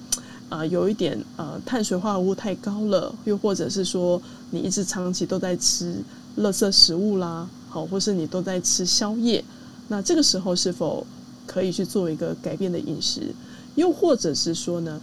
[0.48, 5.96] 啊，有一点呃碳水化合物太高了，又或者是说你一直长期都在吃
[6.38, 7.48] 垃圾食物啦。
[7.68, 9.42] 好，或是你都在吃宵夜，
[9.88, 11.06] 那这个时候是否
[11.46, 13.34] 可以去做一个改变的饮食？
[13.74, 15.00] 又或者是说呢？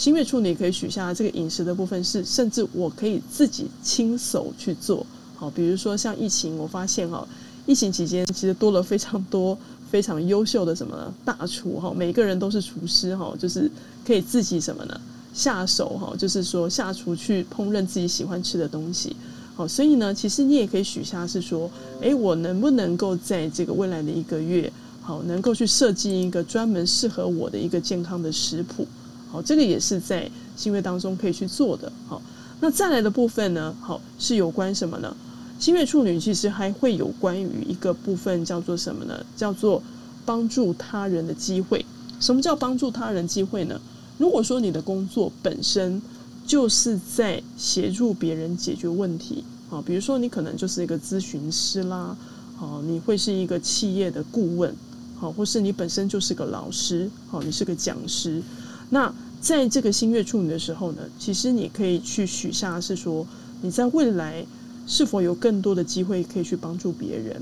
[0.00, 5.04] 新月处女可以许下这个饮食的部分是，甚至我可以自己亲手去做。
[5.36, 7.28] 好，比如说像疫情，我发现哈，
[7.66, 9.54] 疫情期间其实多了非常多
[9.90, 13.70] 非常优秀的什么大厨哈，每个人都是厨师哈，就是
[14.02, 14.98] 可以自己什么呢
[15.34, 19.14] 下手哈，就是说下厨去烹饪自己喜欢吃的东西。
[19.54, 21.70] 好，所以呢，其实你也可以许下是说，
[22.00, 24.72] 哎，我能不能够在这个未来的一个月，
[25.02, 28.86] 好，能够去设计一个专门适合我的一个健康的食谱。
[29.30, 31.92] 好，这个也是在新月当中可以去做的。
[32.08, 32.20] 好，
[32.60, 35.16] 那再来的部分呢，好，是有关什么呢？
[35.58, 39.24] 新月处女其实还会有关于一个部分叫做什么呢？
[39.36, 39.82] 叫做
[40.24, 41.84] 帮助他人的机会。
[42.18, 43.80] 什么叫帮助他人机会呢？
[44.18, 46.00] 如果说你的工作本身，
[46.46, 52.16] 就是在协助别人解决问题，好，比如说你可能就是一个咨询师啦，
[52.56, 54.74] 好，你会是一个企业的顾问，
[55.18, 58.42] 好，或是你本身就是个老师，好，你是个讲师。
[58.90, 63.26] 那在这个新月处女的时候呢，其实你可以去许下是说，
[63.62, 64.44] 你在未来
[64.86, 67.40] 是否有更多的机会可以去帮助别人，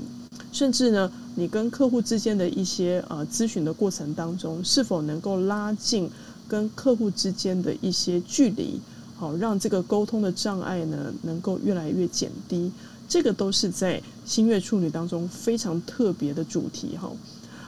[0.51, 6.09] 甚至呢，你跟客户之间的一些呃咨询的过程当中，是否能够拉近
[6.47, 8.79] 跟客户之间的一些距离。
[9.17, 12.71] 好，让这个沟通的障碍呢，能够越来越减低。
[13.07, 17.11] 这个都是在新月处女当中非常特别的主题哈。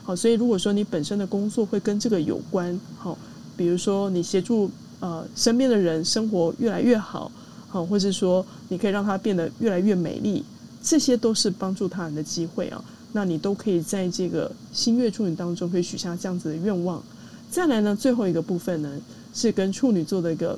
[0.03, 3.17] 好，所以如果说你本身的工作会跟这个有关，好，
[3.61, 7.31] 比如说你协助呃身边的人生活越来越好，
[7.67, 10.43] 好，或是说你可以让他变得越来越美丽，
[10.81, 12.83] 这些都是帮助他人的机会啊。
[13.13, 17.03] 那你都可以在这个新月处女当中可以许下这样子的愿望。
[17.51, 18.89] 再来呢，最后一个部分呢，
[19.31, 20.57] 是跟处女座的一个。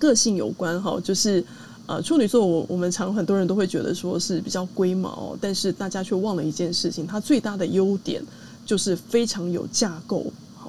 [0.00, 1.44] 个性有关哈，就是
[1.86, 8.22] 呃处女座，我我们常很多人都会觉得说是比较龟毛，但是大家却忘了一件事情，它最大的优点
[8.64, 10.24] 就是非常有架构，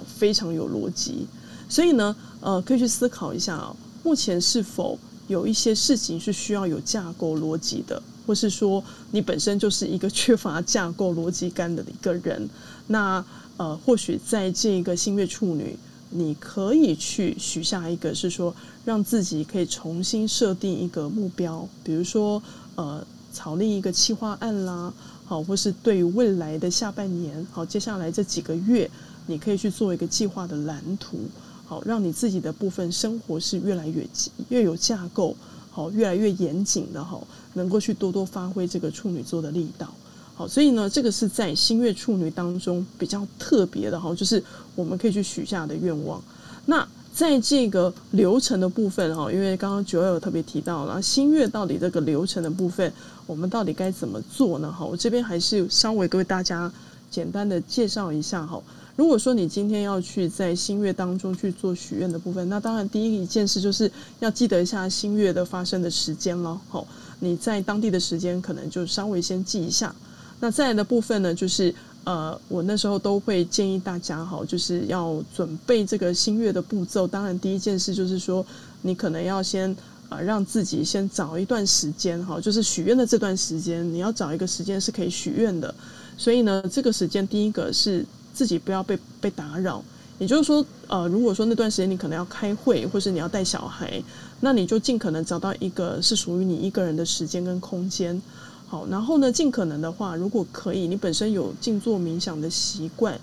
[0.06, 1.28] 非常有逻辑。
[1.68, 4.98] 所以呢，呃，可以去思考一下啊，目前是否
[5.28, 12.50] 有一些事情是需要有架构逻辑的，或是说你本身就是一个缺乏架构逻辑感的一个人，
[12.88, 13.24] 那
[13.58, 15.78] 呃，或许在这个新月处女。
[16.12, 18.52] 你可以去许下一个，是说
[18.84, 22.42] 让自己可以重新设定一个目标，比如说
[22.74, 24.92] 呃，草立一个企划案啦，
[25.24, 28.90] 好，或是对于未来的下半年，好，接下来这几个月，
[29.30, 31.20] 你可以去做一个计划的蓝图，
[31.68, 34.04] 好，让你自己的部分生活是越来越
[34.48, 35.36] 越有架构，
[35.70, 37.22] 好，越来越严谨的哈，
[37.54, 39.88] 能够去多多发挥这个处女座的力道。
[40.34, 46.20] 好，所以呢，这个是在新月处女当中比较特别的哈，就是我们可以去许下的愿望。
[46.66, 52.92] 那在这个流程的部分哈，因为刚刚九二有特别提到了新月到底这个流程的部分，
[53.28, 54.72] 我们到底该怎么做呢？
[54.72, 56.72] 哈，我这边还是稍微各位大家
[57.12, 58.60] 简单的介绍一下哈。
[59.00, 63.90] 如果说你今天要去在新月当中去做许愿的部分，那当然第一一件事就是
[64.20, 66.60] 要记得一下新月的发生的时间了。
[66.68, 66.86] 好，
[67.22, 69.96] 你在当地的时间可能就稍微先记一下。
[70.42, 71.74] 那再来的部分呢，就是
[72.04, 77.08] 呃，我那时候都会建议大家哈，就是要准备这个新月的步骤。
[77.08, 78.46] 当然，第一件事就是说，
[78.82, 79.74] 你可能要先
[80.10, 85.74] 啊，让自己先找一段时间哈，就是许愿的这段时间，你要找一个时间是可以许愿的。
[86.18, 89.84] 所以呢，这个时间第一个是自己不要被被打扰，
[90.18, 94.02] 也就是说，呃，如果说那段时间你可能要开会，或是你要带小孩，
[94.40, 98.22] 那你就尽可能找到一个是属于你一个人的时间跟空间。
[98.68, 103.20] 好，然后呢，尽可能的话，如果可以，你本身有静坐冥想的习惯，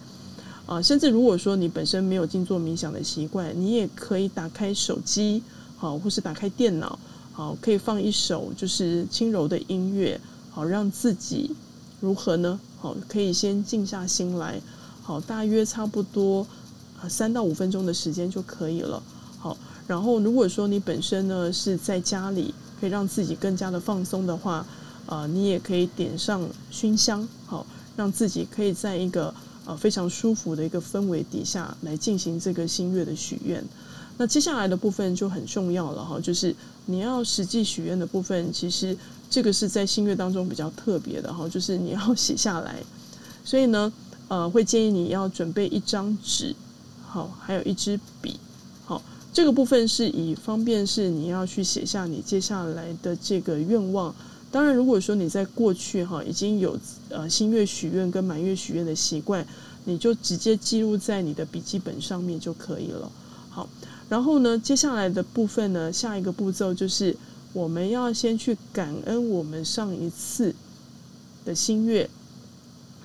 [0.67, 5.41] 啊，甚至如果说你本身没有静坐冥想的习惯，你也可以打开手机，
[5.77, 6.99] 好，或是打开电脑，
[7.33, 11.55] 好，可以放一首就是轻柔的音乐，好，让自己
[12.01, 12.59] 如何呢？
[12.81, 14.61] 好，可以先静下心来，
[15.07, 16.45] 好，大约差不多
[17.01, 19.01] 啊三到五分钟的时间就可以了，
[19.39, 24.67] 好，然后如果说你本身呢是在家里，可以让自己更加的放松的话。
[25.07, 29.33] 啊，你也可以点上熏香，好，让自己可以在一个
[29.65, 33.65] 呃非常舒服的一个氛围底下来进行这个新月的许愿。
[34.19, 36.53] 那接下来的部分就很重要了哈，就是
[36.87, 38.99] 你要实际许愿的部分，其实
[39.31, 42.75] 这个是在新月当中比较特别的哈，就是你要写下来。
[43.45, 43.93] 所以呢，
[44.29, 46.55] 呃，会建议你要准备一张纸，
[47.07, 48.39] 好，还有一支笔，
[48.85, 49.01] 好，
[49.33, 54.15] 这个部分是以方便是你要去写下你接下来的这个愿望。
[54.51, 59.47] 当然，如果说你在过去哈已经有呃新月许愿跟满月许愿的习惯，
[59.85, 63.11] 你就直接记录在你的笔记本上面就可以了。
[63.51, 63.69] 好，
[64.09, 67.17] 然后呢，接下来的部分呢，下一个步骤就是
[67.53, 70.55] 我们要先去感恩我们上一次
[71.45, 72.09] 的新月。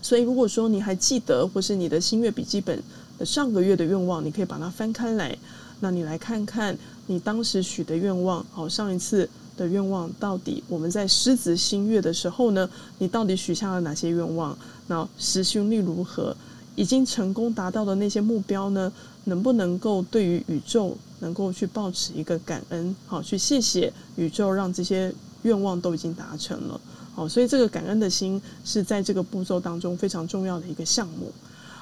[0.02, 2.82] 所以，如果说你还记得或是你的新月笔记本
[3.18, 5.38] 的上个月的愿望，你可以把它翻开来，
[5.80, 6.78] 那你来看看
[7.08, 8.45] 你当时许的愿望。
[8.52, 9.30] 好，上一次。
[9.58, 12.68] 的愿望到底我们在狮子新月的时候呢？
[12.97, 14.58] 你到底许下了哪些愿望？
[14.88, 16.36] 那实行力如何？
[16.76, 18.91] 已经成功达到的那些目标呢？
[19.26, 22.95] 能不能够对于宇宙能够去保持一个感恩？
[23.06, 26.82] 好，去谢谢宇宙，让这些愿望都已经达成了。
[27.28, 31.32] 所以这个感恩的心是在这个步骤当中非常重要的一个项目。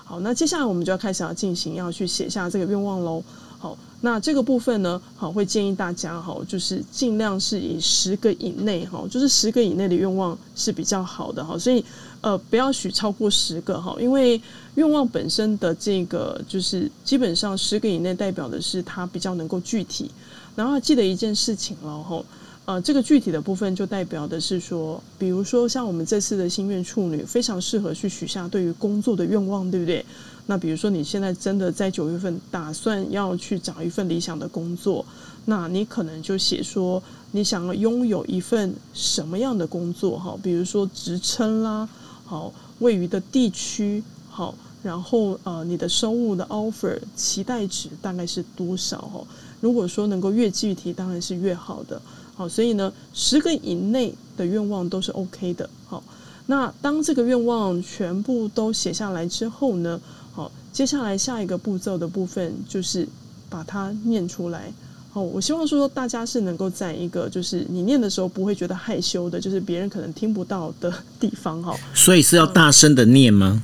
[0.03, 3.23] 好，那接下来我们就要开始要进行，要去写下这个愿望喽。
[3.59, 11.83] 好，那这个部分呢，好会建议大家哈，就是尽量是以十个以内哈，就是十个以内的愿望是比较好的哈，所以
[12.21, 14.41] 呃不要许超过十个哈，因为
[14.75, 20.09] 愿望本身的这个就是基本上十个以内代表的是它比较能够具体，
[20.55, 22.23] 然后记得一件事情了哈。
[22.69, 30.05] 呃，这个具体的部分就代表的是说，比如说像我们这次的心愿处女，非常适合去许下对于工作的愿望，对不对？
[30.45, 35.03] 那比如说你现在真的在九月份打算要去找一份理想的工作，
[35.45, 37.01] 那你可能就写说
[37.31, 40.37] 你想要拥有一份什么样的工作哈？
[40.43, 41.89] 比如说职称啦，
[42.23, 44.53] 好，位于的地区好，
[44.83, 49.25] 然后呃，你的收入的 offer 期待值大概是多少哈？
[49.59, 51.99] 如果说能够越具体，当然是越好的。
[52.39, 55.69] 好，所以呢，十个以内的愿望都是 OK 的。
[55.85, 56.01] 好，
[56.45, 59.99] 那当这个愿望全部都写下来之后呢，
[60.31, 63.05] 好，接下来下一个步骤的部分就是
[63.49, 64.71] 把它念出来。
[65.11, 71.61] 好，我希望说大家是能够在一个就是你念的时候不会觉得害羞的，就是别人可能听不到的地方。
[71.61, 73.61] 哈，所以是要大声的念吗？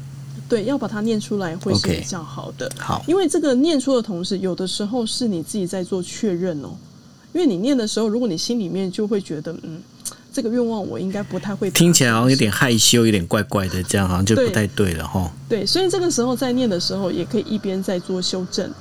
[0.49, 2.69] 对，要把它念出来会是比较好的。
[2.77, 6.71] 好，因为这个念出的同时，有的时候是你自己在做确认哦。
[7.35, 9.81] 因为你念的时候，如果你心里面就会觉得，嗯，
[10.31, 15.29] 这个愿望我应该不太会，听起来好像有点害羞，有点怪怪的，这样好像就不太对了哈。
[15.49, 18.71] 对，所以这个时候在念的时候，也可以一边在做修正，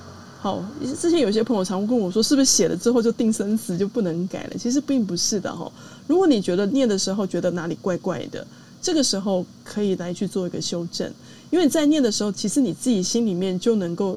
[0.40, 0.64] 好，
[1.00, 4.50] 之前有些朋友常跟我说，是不是写了之后就定生死就不能改了？
[4.57, 5.68] 其实并不是的哈。
[6.07, 8.46] 如果你觉得念的时候觉得哪里怪怪的，
[8.80, 11.12] 这个时候可以来去做一个修正，
[11.50, 14.16] 因为在念的时候，其实你自己心里面就能够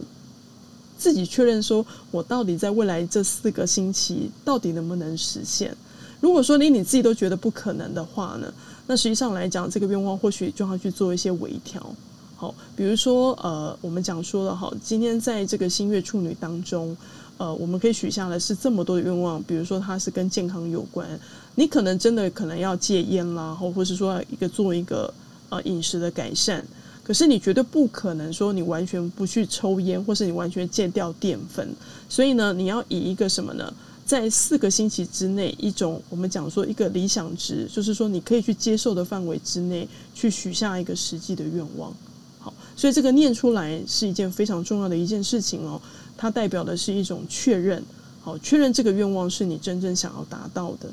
[0.97, 5.75] 自己确认说，我到底在未来这四个星期到底能不能实现。
[6.19, 8.51] 如果说连你自己都觉得不可能的话呢，
[8.87, 11.95] 那实际上来讲，这个愿望或许就要去做一些微调。
[12.35, 16.95] 好，比如说，呃，我们讲说了哈，今天在这个新月处女当中，
[17.37, 21.07] 呃，我们可以许下的是这么多的愿望，比如说它是跟健康有关，
[21.55, 25.11] 你可能真的可能要戒烟啦，或或是说一个做一个
[25.49, 26.63] 呃饮食的改善，
[27.07, 31.65] 可是你绝对不可能说你完全不去抽烟，或是你完全戒掉淀粉，
[32.09, 33.73] 所以呢，你要以一个什么呢，
[34.05, 41.93] 在四个星期之内，一种我们讲说一个理想值，就是说你可以去接受的范围之内，去许下一个实际的愿望。
[42.39, 45.81] 好所以这个念出来是一件非常重要的一件事情哦，
[46.17, 47.81] 它代表的是一种确认，
[48.19, 50.89] 好，确认这个愿望是你真正想要达到的。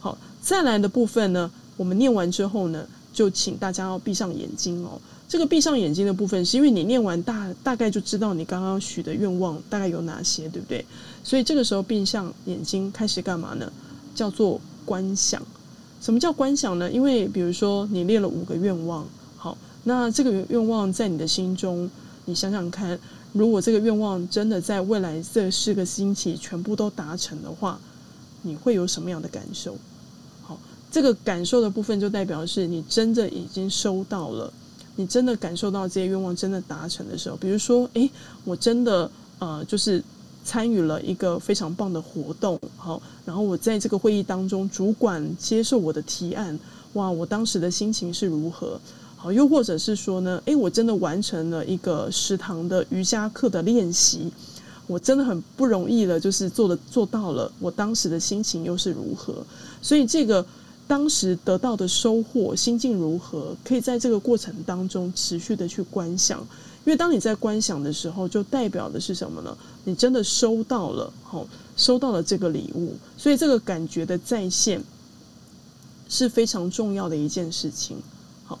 [0.00, 5.00] 好，再来的部分呢，我们念完之后呢，就请大家要闭上眼睛哦。
[5.30, 10.84] 这个闭上眼睛的部分，是因为你念完大大概就知道你刚刚许的愿望大概有哪些，对不对？
[11.22, 13.72] 所以这个时候闭上眼睛开始干嘛呢？
[14.12, 15.40] 叫做观想。
[16.00, 16.90] 什么叫观想呢？
[16.90, 19.06] 因为比如说你列了五个愿望，
[19.36, 19.56] 好。
[19.84, 21.88] 那这个愿望在你的心中，
[22.24, 22.98] 你想想看，
[23.32, 27.78] 如果这个愿望真的在未来这四个星期全部都达成的话，
[28.42, 29.76] 你会有什么样的感受？
[30.42, 30.58] 好，
[30.90, 34.52] 这个感受的部分就代表是你真的已经收到了，
[34.96, 38.10] 你真的感受到这些愿望真的达成的时候，比如说，诶，
[38.44, 40.02] 我真的呃，就是
[40.44, 46.58] 参与了一个非常棒的活动，好，然后我在这个会议当中，主管接受我的提案，
[46.94, 48.78] 哇，我当时的心情是如何？
[49.16, 50.42] 好，又或者是说呢？
[50.46, 54.32] 诶，我真的完成了一个食堂的瑜伽课的练习，
[54.86, 57.52] 我真的很不容易了，就是做的做到了。
[57.60, 59.44] 我当时的心情又是如何？
[59.82, 60.44] 所以这个
[60.90, 66.40] 当时得到的收获，心境如何，可以在这个过程当中持续的去观想。
[66.84, 69.56] 因为当你在观想的时候，就代表的是什么呢？
[69.84, 72.96] 你真的收到了，好，收到了这个礼物。
[73.16, 74.82] 所以这个感觉的再现
[76.08, 77.96] 是非常重要的一件事情。
[78.44, 78.58] 好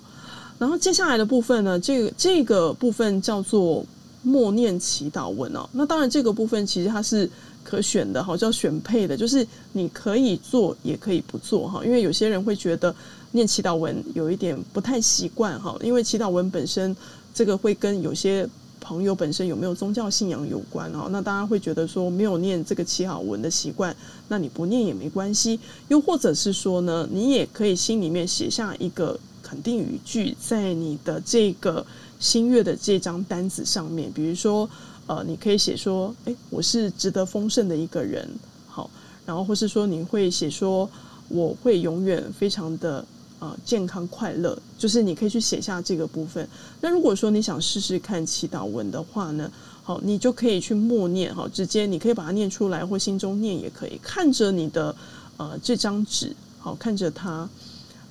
[0.56, 3.84] 然后接下来的部分呢，这个这个部分叫做
[4.22, 5.68] 默念祈祷文哦。
[5.72, 7.28] 那当然，这个部分其实它是
[7.62, 11.84] 可选的，哈，叫选配的，就是你可以做，也可以不做，哈。
[11.84, 12.94] 因为有些人会觉得
[13.32, 15.76] 念祈祷文有一点不太习惯，哈。
[15.82, 16.96] 因为祈祷文本身
[17.34, 18.48] 这个会跟有些
[18.80, 21.08] 朋友本身有没有宗教信仰有关，哈。
[21.10, 23.94] 那大家会觉得说没有念这个祈祷文的习惯，
[24.28, 25.58] 那你不念也没关系。
[25.88, 29.18] 又或者是说呢，你也可以心里面写下一个。
[29.42, 31.84] 肯定语句在你的这个
[32.20, 34.68] 新月的这张单子上面，比如说，
[35.10, 38.28] 呃，你可以写说，哎，我是值得丰盛的一个人，
[38.68, 38.88] 好，
[39.26, 40.88] 然后或是说你会写说，
[41.26, 43.04] 我会永远非常的
[43.40, 46.48] 呃健康快乐，就是你可以去写下这个部分。
[46.80, 49.50] 那如果说你想试试看祈祷文的话呢，
[49.82, 54.94] 好，你就可以去默念，好，直接你可以把它念出来，或心中念也可以，看着你的
[55.38, 57.48] 呃这张纸，好，看着它。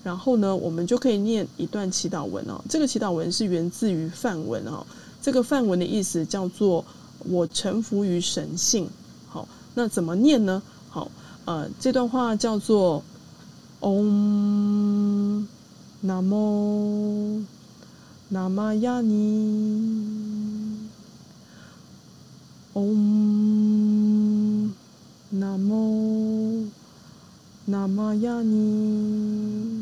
[0.03, 2.61] 然后呢，我们就可以念一段祈祷文哦。
[2.67, 4.85] 这个祈祷文是源自于梵文哦。
[5.22, 6.86] 这个梵文的意思叫做
[7.30, 8.89] “我臣服于神性”。
[9.28, 10.61] 好，那怎么念呢？
[10.89, 11.11] 好，
[11.45, 13.03] 呃，这段话叫做
[13.82, 15.45] “Om
[16.03, 17.45] Namo
[18.32, 19.43] Namayani”，Om
[25.34, 26.67] Namo。
[27.72, 29.78] 那么呀，你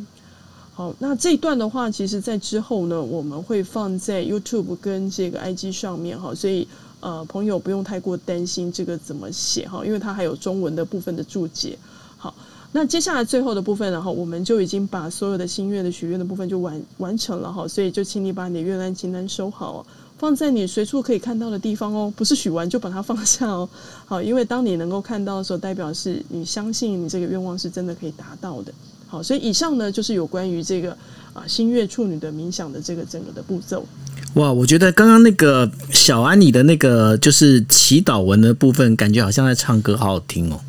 [0.78, 0.94] 好。
[1.00, 6.68] 那这一段的话，其实，在之后呢，我们会放在 YouTube 跟这个 IG 上面哈，所以
[7.00, 11.76] 呃，朋友不用太过担心这个怎么写哈，因为它还有中文的部分的注解。
[12.16, 12.32] 好，
[12.72, 19.84] 那接下来最后的部分，然后我们就已经把所有的心愿的许愿的部分就完完成了哈，所以就请你把你的愿单清单收好。
[20.20, 23.68] 放在你随处可以看到的地方哦，不是许完就把它放下哦。
[24.06, 28.72] 好，因为当你能够看到的时候，代表是你相信你这个愿望是真的可以达到的。
[29.08, 30.92] 好，所以以上呢就是有关于这个
[31.34, 33.86] 啊新月处女的冥想的这个整个的步骤。
[34.34, 40.60] 哇，我觉得刚刚那个小安妮的那个就是祈祷文的部分，感觉好像在唱歌，好好听哦。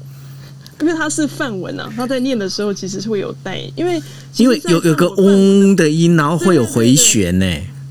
[0.81, 4.01] 因为它是梵文啊，他在念的时候其实是会有带，因为
[4.37, 7.47] 因为有有个嗡的音，然后会有回旋呢。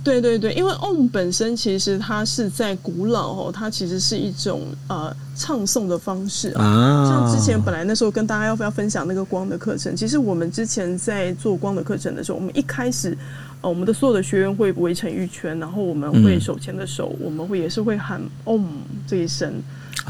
[0.08, 7.06] 对对对，因为 Om 本身其实它是在古老哦，它其实是一种呃唱诵的方式啊。
[7.10, 13.18] 像之前本来那时候跟大家要不要分享那个光的课程，其实我们之前在做光的课程的时候，我们一开始
[13.60, 18.64] 呃，我们的所有的学员会围成一圈，然后我们会手牵着手，我们会也是会喊 “om”
[19.06, 19.52] 这一声，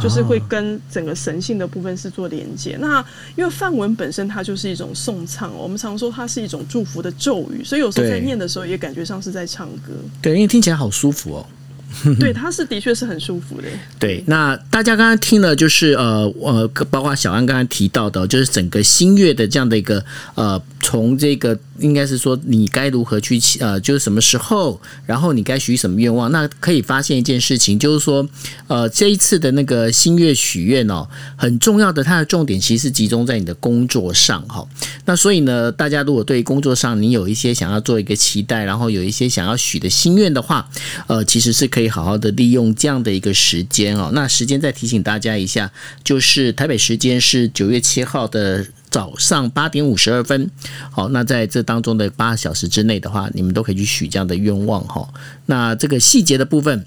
[0.02, 2.78] 就是会跟整个神性的部分是做连接。
[2.80, 3.04] 那
[3.36, 9.94] 因为梵文本身它就是一种颂唱，我们常说它是一种祝福的咒语，所以有时候在念的时候也感觉上是在唱歌。
[10.22, 11.46] 对，因为听起来好舒服哦。
[12.20, 13.68] 对，它是的确是很舒服的。
[14.00, 20.04] 对，那大家刚刚听了，就是呃呃，包括小安刚才提到的，就是整个新月的这样的一个
[20.36, 21.58] 呃，从这个。
[21.80, 26.32] 应该是说你该如何去呃，就是什么时候，然后你该许什么愿望？
[26.32, 28.28] 那可以发现一件事情，就是说，
[28.66, 34.68] 呃，这一次的那个新月许愿哦，很重要的，它的重点其实集中在你的工作上哈。
[35.06, 40.68] 那所以呢，大家如果对工作上你有一些想要做一个期待，然后有一些想要许的心愿的话，
[41.06, 44.10] 呃，其实是可以好好的利用这样的一个时间哦。
[44.12, 45.72] 那时间再提醒大家一下，
[46.04, 48.66] 就是台北时间是九月七号的。
[48.90, 50.50] 早上八点五十二分，
[50.90, 55.08] 好，那在这当中的八小时之内的话，你们都可以去许这样的愿望哈。
[55.46, 56.86] 那这个细节的部分。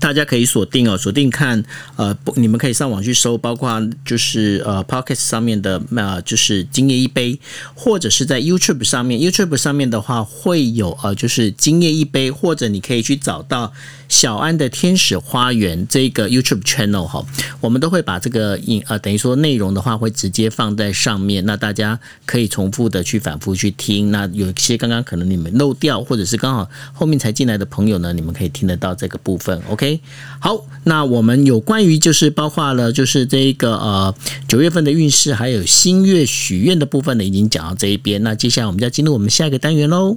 [0.00, 1.62] 大家可以锁定哦，锁定看，
[1.96, 7.38] 呃，不你们可以上网去搜，包括就是呃，Pocket 上面的呃，就是今夜一杯，
[7.74, 13.72] 或者是在 YouTube 上面，YouTube 上面的话会有呃，就是今夜一杯，或者你可以去找到
[14.08, 17.24] 小安的天使花园这个 YouTube channel 哈，
[17.60, 29.81] 我们都会把这个影呃，等于说内容的话会直接放在上面，那大家可以重复的去反复去听，那有一些刚刚可能你们漏掉，或者是刚好后面才进来的朋友呢，你们可以听得到这个部分，OK。
[29.82, 30.00] OK，
[30.38, 34.14] 好，那我们有关于就是包括了就是这个呃
[34.46, 38.22] 九月份的运势，还有新月许愿的部分呢，已经讲到这一边。
[38.22, 40.16] 那接下来我们就要进入我们下一个单元喽。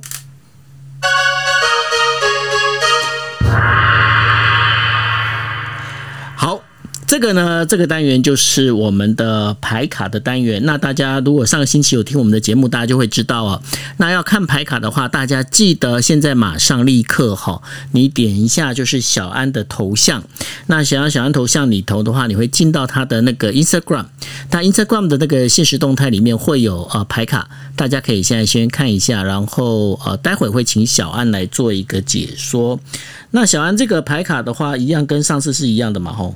[7.16, 10.62] 这个呢，这个单元就是我们的牌卡的单元。
[10.66, 13.62] 那大家如果上个星期有听我们的节目，大家就会知道哦。
[13.96, 17.62] 那要看牌卡的话，大家记得现在马上立刻哈，
[17.94, 20.26] 你点一下就是小安的头像。
[20.68, 24.08] 那想要小安头像里头的话，你会进到他的那个 Instagram，
[24.50, 27.48] 他 Instagram 的那个现实动态里面会有呃牌卡，
[27.78, 32.78] 大家可以现在先看一下，然后呃待会会请小安来做一个解说。
[33.32, 36.12] 那小安这个牌卡的话，一样跟上次是一样的嘛？
[36.12, 36.36] 吼。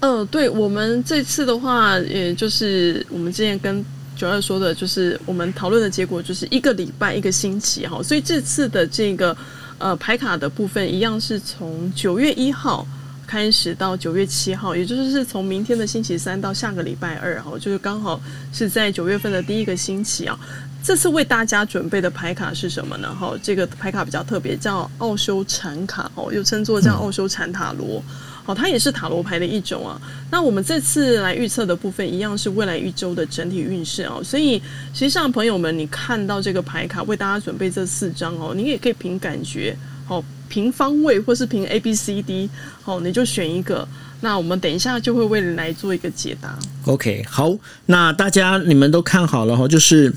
[0.00, 3.84] 嗯，对我们这次的话，也就是我们之前跟
[4.16, 9.36] 九二说的，就是我们讨论的结果，就是一个礼拜一个星期哈，所以这次的这个
[9.78, 12.86] 呃牌卡的部分，一样是从九月一号
[13.26, 18.20] 开始到九月七号，也就是是从明天的星期三到下个礼拜二哈，就是刚好
[18.52, 20.38] 是在九月份的第一个星期啊。
[20.80, 23.12] 这次为大家准备的牌卡是什么呢？
[23.12, 28.00] 哈，这个牌卡比较特别，叫奥修禅卡哦，又称作叫奥修禅塔罗。
[28.48, 30.00] 哦，它也是塔罗牌的一种啊。
[30.30, 34.22] 那我们这次来预测的部分，一样是未来一周的整体运势哦。
[34.24, 34.58] 所以
[34.94, 39.76] 实际上，朋友们，你看到这个牌卡，为大家准备这四张哦，你也可以凭感觉，
[40.08, 42.48] 哦，凭方位或是凭 A B C D，
[42.86, 43.86] 哦，你就选一个。
[44.22, 46.58] 那我们等一下就会为你来做一个解答。
[46.86, 50.10] OK，好，那大家你们都看好了哈，就是。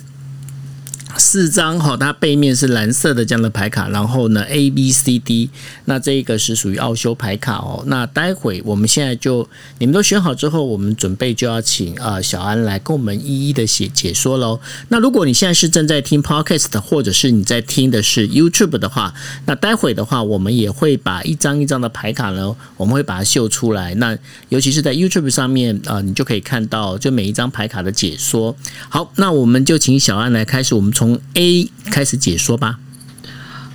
[1.18, 5.50] 四张哈，它背面是蓝色的这样的牌卡，然后呢，A B C D，
[5.86, 7.84] 那这个是属于奥修牌卡哦。
[7.88, 9.48] 那待会我们现在就
[9.80, 14.60] 你们都选好之后，我们准备就要请啊小安来跟我们一一的写解说喽。
[14.90, 19.14] 那如果你现在是正在听 Podcast，或者是你在听的是 YouTube 的话，
[19.48, 23.94] 那待会的话，我们也会把一张一张的牌卡呢，我们会把它秀出来。
[23.96, 24.18] 那
[24.50, 28.56] 尤其是在 YouTube 上面啊，你就可以看到就每一张牌卡的解说。
[28.88, 30.92] 好，那我们就请小安来开始我们。
[31.02, 32.78] 从 A 开始解说吧。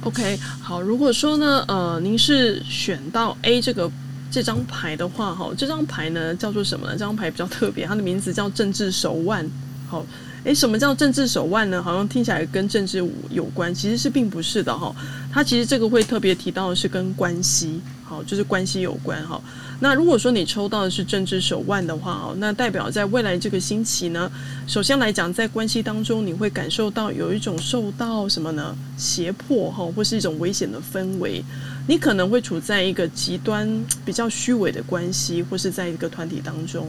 [0.02, 3.90] OK，好，如果说呢，呃，您是选到 A 这个
[4.30, 6.92] 这张牌的话，哈，这张牌呢叫做什么呢？
[6.92, 9.44] 这张牌比较特别，它的名字叫政治手腕。
[9.88, 10.06] 好，
[10.44, 11.82] 诶，什么叫政治手腕呢？
[11.82, 14.94] 好像听起来跟政治有关，其实是并不是的哈。
[15.32, 19.42] 它其实这个会特别提到的是跟关系，好，就是关系有关哈。
[19.78, 24.30] 那如果说你抽到的是政治手腕的话哦，那代表在未来这个星期呢，
[24.66, 28.74] 首先来讲，在关系当中，你会感受到有一种受到什么呢？
[28.96, 31.44] 胁迫哈，或是一种危险的氛围。
[31.86, 33.68] 你可能会处在一个极端
[34.04, 36.88] 比较虚伪的关系，或是在一个团体当中，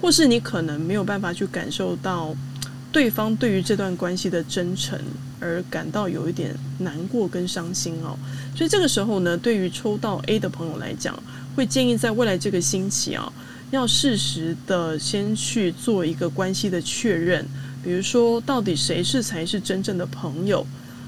[0.00, 2.36] 或是你可能没有办法去感受到
[2.92, 4.98] 对方对于这段关系的真诚，
[5.40, 8.16] 而感到有一点难过跟伤心哦。
[8.54, 11.20] 所以这个时候呢，对于抽到 A 的朋友来讲，
[11.56, 13.32] 会建议在未来这个星期啊，
[13.70, 17.44] 要适时的先去做一个关系的确认，
[17.82, 20.64] 比如说到底谁是才是真正的朋友，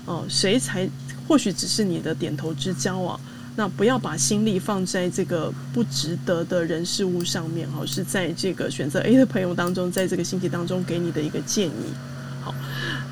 [0.06, 0.88] 哦，谁才
[1.28, 3.20] 或许只是你的点头之交啊？
[3.56, 11.92] 那不要把心力放在这个不值得的人事物上面，哈，是在这个选择 A 的朋友当中，在这个星期当中给你的一个建议。
[12.40, 12.54] 好，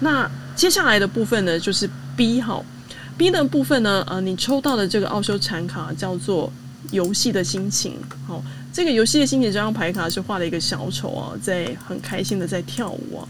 [0.01, 2.65] 那接下来的部分呢，就是 B 哈
[3.19, 6.51] ，B 的部分呢，呃，你抽到的这个奥修禅卡叫做
[6.91, 7.95] 游戏的心情，
[8.27, 13.29] 好，这个游戏的心情这张牌卡是画了一个小丑啊，在很开心的在跳舞啊。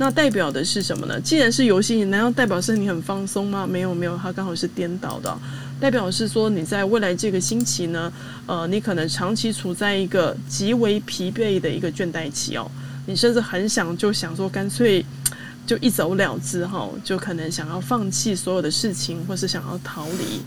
[0.00, 1.20] 那代表的是什么呢？
[1.20, 3.66] 既然是游戏，难道代表是你很放松吗？
[3.66, 5.36] 没有没有，它刚好是颠倒的，
[5.80, 8.12] 代表是说你在未来这个星期呢，
[8.46, 12.70] 呃，你可能长期处在一个极为疲惫的一个倦怠期哦，
[13.06, 15.04] 你甚至很想就想说干脆
[15.66, 20.40] 就一走了之哈，就可能想要放弃所有的事情，或是想要逃离。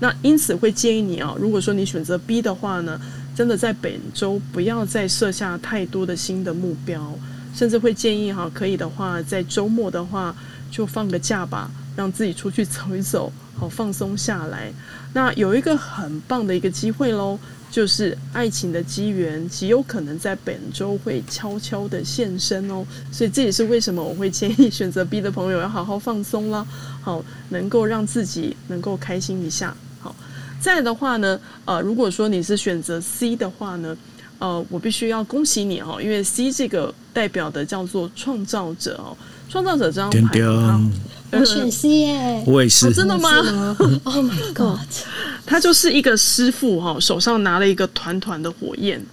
[0.00, 3.00] 那因此会建议你啊，如果说你选择 B 的话呢，
[3.34, 7.14] 真的在本周不要再设下太多的新的目标。
[7.54, 10.32] 甚至会建议哈，可以的话，在周末的话
[10.70, 14.70] 就放个假吧，让自己出去走一走，好放松下来。
[15.12, 17.36] 那有一个很棒的一个机会喽，
[17.68, 22.86] 就是爱情的机缘极有可能在本周会悄悄的现身哦。
[23.10, 26.64] 所以这也是为什么我会建议选择 B 的朋友要好好放松啦，
[27.00, 29.74] 好能够让自己能够开心一下。
[30.58, 33.96] 好，再的话呢，呃，如果说你是选择 C 的话呢？
[34.40, 39.16] 呃，我必须要恭喜你哦，因为 C 这个代表的叫做创造者哦，
[39.50, 40.40] 创造者这张牌，
[41.32, 43.76] 我选 C 耶，我也是，真的吗？
[44.04, 44.78] Oh my god，
[45.44, 49.04] 他就是一个师傅哈，手上拿了一个团团的火焰，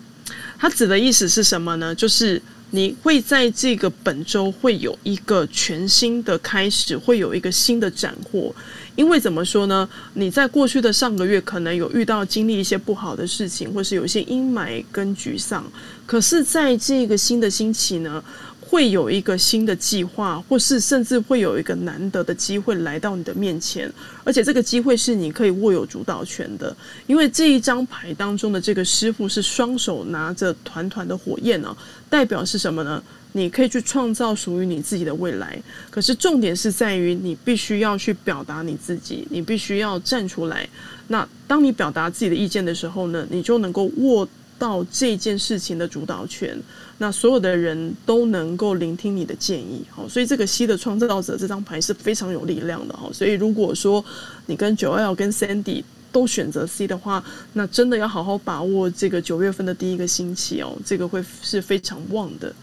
[0.59, 1.95] 他指的意思是什么呢？
[1.95, 2.39] 就是
[2.69, 8.53] 你会在这个本周会有一个全新的开始，会有一个新的斩获。
[8.95, 9.87] 因为怎么说呢？
[10.13, 15.63] 你在过去的上个月可能有遇到经历一些不好的事情，或是有一些阴霾跟沮丧。
[16.05, 18.23] 可是，在这个新的星期呢，
[18.61, 23.91] 会有一个新的计划，或是甚至会有一个难得的机会来到你的面前，
[24.23, 26.75] 而且这个机会是你可以握有主导权的。
[27.05, 31.75] 因为这一张牌当中的这个师傅是双手拿着团团的火焰呢，
[32.09, 33.03] 代表是什么呢？
[33.37, 40.65] 你可以去创造属于你自己的未来，可是重点是在于你必须要去表达你自己，你必须要站出来。
[41.09, 44.25] 那当你表达自己的意见的时候呢，你就能够握
[44.57, 46.57] 到这件事情的主导权。
[46.97, 49.83] 那所有的人都能够聆听你的建议。
[49.89, 52.95] 好，所以这个 C 的创造者这张牌是非常有力量的。
[52.95, 54.03] 哈，所以如果说
[54.45, 57.21] 你跟九 L 跟 Sandy 都选择 C 的话，
[57.51, 62.55] 那真的要好好把握这个九月份的第一个星期哦，这个会是非常旺的。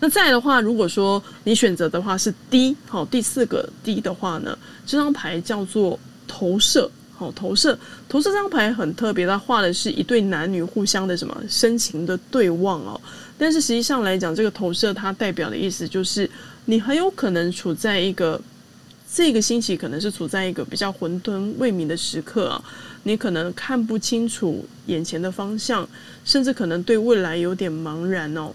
[0.00, 4.56] 那再的话，如果说你选择的话是 D，好，第四个 D 的话呢，
[4.86, 13.00] 这张牌叫做投射，好，投射，投射这张牌很特别，它画的是一对男女互相的什么深情的对望哦。
[13.38, 16.28] 但是实际上来讲，这个投射它代表的意思就是，
[16.66, 18.40] 你很有可能处在一个
[19.12, 22.64] 这个星期可能是处在一个比较混沌未明的时刻啊，
[23.02, 25.86] 你可能看不清楚眼前的方向，
[26.24, 28.52] 甚至可能对未来有点茫然哦。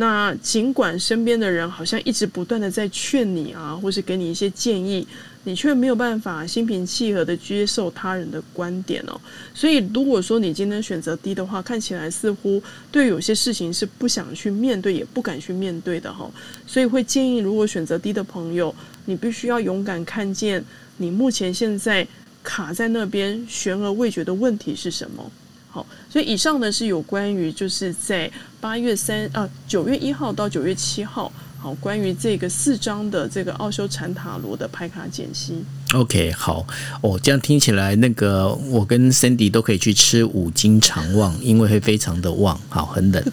[0.00, 5.06] 那尽管身边的人好像一直不断的在劝你啊，或是给你一些建议，
[5.44, 9.20] 你却没有办法心平气和的接受他人的观点哦。
[9.52, 16.30] 所以如果说你今天选择低的话，看起来似乎对有些事情是不想去面对，也不敢去面对的哈。
[16.66, 18.74] 所以会建议，如果选择低的朋友，
[19.04, 20.64] 你必须要勇敢看见
[20.96, 22.08] 你目前现在
[22.42, 25.30] 卡在那边悬而未决的问题是什么。
[25.70, 35.64] 好，所以以上呢是有关于就是在八月三啊九月一号到九月七号，好，关于这个四张的这个奥修禅塔罗的牌卡解析。
[35.94, 36.66] OK，好，
[37.02, 43.24] 哦，这样听起来那个我跟 Cindy 都可以去吃五金长旺，因为会非常的旺，好，很冷。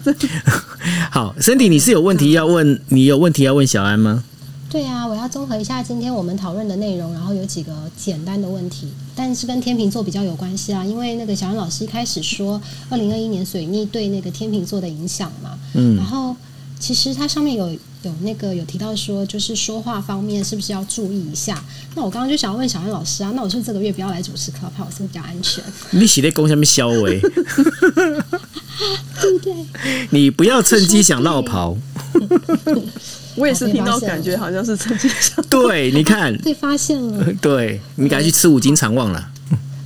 [1.10, 2.80] 好，Cindy，你是有问题要问？
[2.88, 4.22] 你有问题要问小安吗？
[4.70, 10.84] 对啊，我要综合一下今天我们讨论的内容，然后有几个简单的问题，但是跟天秤座比较有关系啊。
[10.84, 16.36] 因为那个小安老师一开始说二零二一年水逆对那个天秤座的影响嘛，嗯，然后
[16.78, 17.68] 其实它上面有
[18.02, 21.60] 有那个有提到说，就是说话方面是不是要注意一下？
[21.96, 25.64] 那我刚刚就想要问小安老师啊，那我说这个月不要来主持 Clubhouse 是比较安全？
[25.90, 27.18] 你写在公下面消维，
[29.20, 29.52] 对不对？
[30.10, 31.76] 你不要趁机想绕跑。
[33.38, 35.44] 我也是听到，感觉好像是曾经想。
[35.48, 37.32] 对，你看被发现了。
[37.40, 39.30] 对你赶快去吃五金常旺了。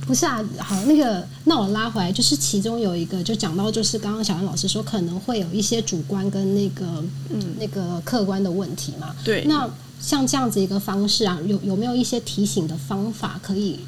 [0.05, 6.85] 不是啊，好，那个，那我拉回来，就是其中有一个，就讲到，就是刚刚小安老师说，可能会有一些主观跟那个，
[7.29, 9.15] 嗯，那个客观的问题嘛。
[9.23, 9.45] 对。
[9.45, 9.69] 那
[10.01, 13.79] 像这样子一个方式啊，有有没有一些提醒的方法，可以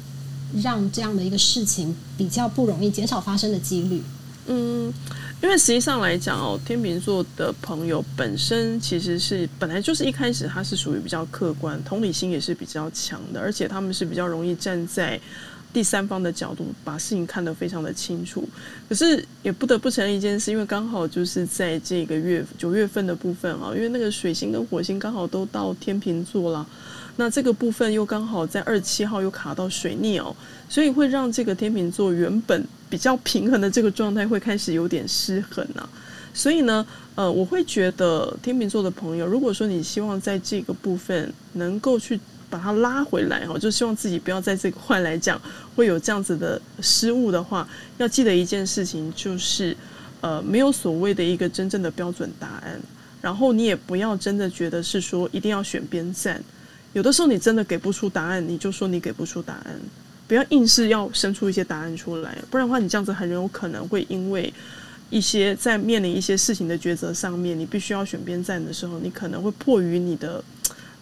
[0.62, 4.02] 让这样的一个事情比较不容易减少发生的几率？
[4.46, 4.92] 嗯。
[5.42, 15.20] 因为实际上来讲哦，天秤座的朋友本身其实是本来就是一开始他是属于比较客观，同理心也是比较强的，而且他们是比较容易站在
[15.74, 18.48] 第三方的角度把事情看得非常的清楚。
[18.88, 26.66] 可是也不得不承认一件事，因为刚好就是在这个月九月份的部分啊，因为那个水星跟火星刚好都到天秤座了。
[27.18, 30.36] 那这个部分又刚好在二七号又卡到水逆哦，
[30.68, 35.88] 所以会让这个天秤座原本比较平衡的这个状态会开始有点失衡啊。
[36.34, 45.40] 所以呢，呃，我会觉得天秤座的朋友，如果说你希望在这个部分能够去把它拉回来哈，就希望自己不要在这个块来讲
[45.74, 49.74] 会有这样子的失误的话，要记得一件事情就是，
[50.20, 52.78] 呃，没有所谓的一个真正的标准答案，
[53.22, 56.38] 然后你也不要真的觉得是说一定要选边站。
[56.92, 59.80] 有的时候你真的给不出答案，你就说你给不出答案，
[60.26, 64.52] 不要硬是要生出一些答案出来，不然的话，你这样子很有可能会因为
[65.10, 70.42] 一些在面临一些事情的抉择上面，你必须要选边站的时候，你可能会迫于你的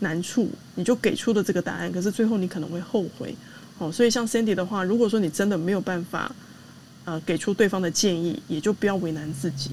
[0.00, 3.34] 难处，你就给出的这个答案，可是最后你可能会后悔。
[3.78, 6.34] 哦，所以像 Cindy 的话，如果说你真的没有办法，
[7.04, 9.70] 呃，给出对方的建议，也就不要为难自己。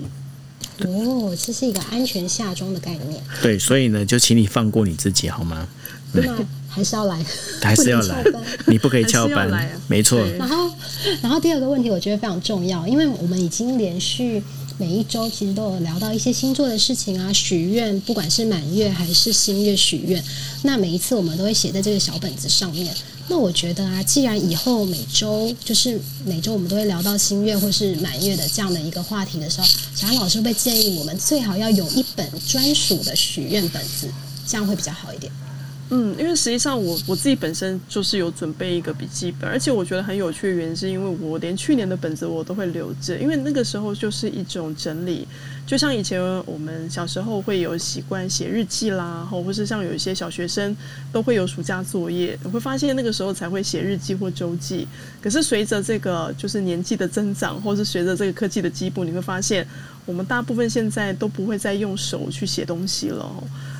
[0.79, 3.23] 哦，这是一个安全下装的概念。
[3.43, 5.67] 对，所以呢，就请你放过你自己好吗？
[6.13, 6.23] 那
[6.67, 7.25] 还是要来，
[7.61, 8.23] 还是要来，
[8.67, 9.49] 你不可以翘班，
[9.87, 10.19] 没错。
[10.37, 10.69] 然后，
[11.21, 14.41] 然后第二个问题，我觉得非常重要，因为我们已经连续
[14.77, 20.23] 每一周其实都有聊到一些星座的事情啊，许愿，不管是满月还是新月许愿，
[20.63, 22.93] 那每一次我们都会写在这个小本子上面。
[23.27, 34.09] 那我觉得啊，既然以后每周就是每周我们都会聊到新月或是满月的这样的一个话题的时候，小安老师会建议我们最好要有一本专属的许愿本子，
[34.47, 35.31] 这样会比较好一点。
[35.93, 45.27] 嗯，因为实际上我我自己本身就是有准备一个笔记本，而且我觉得很有趣的原因是因为我连去年的本子我都会留着，因为那个时候就是一种整理，
[45.67, 50.73] 就像以前我们小时候会有习惯写日记啦，或或是像有一些小学生
[51.11, 54.87] 都会有暑假作业，你会发现那个时候才会写日记或周记。
[55.21, 59.67] 可是随着这个就是年纪的增长，或是随着这个科技的进步，你会发现
[60.05, 63.29] 我们大部分现在都不会再用手去写东西了。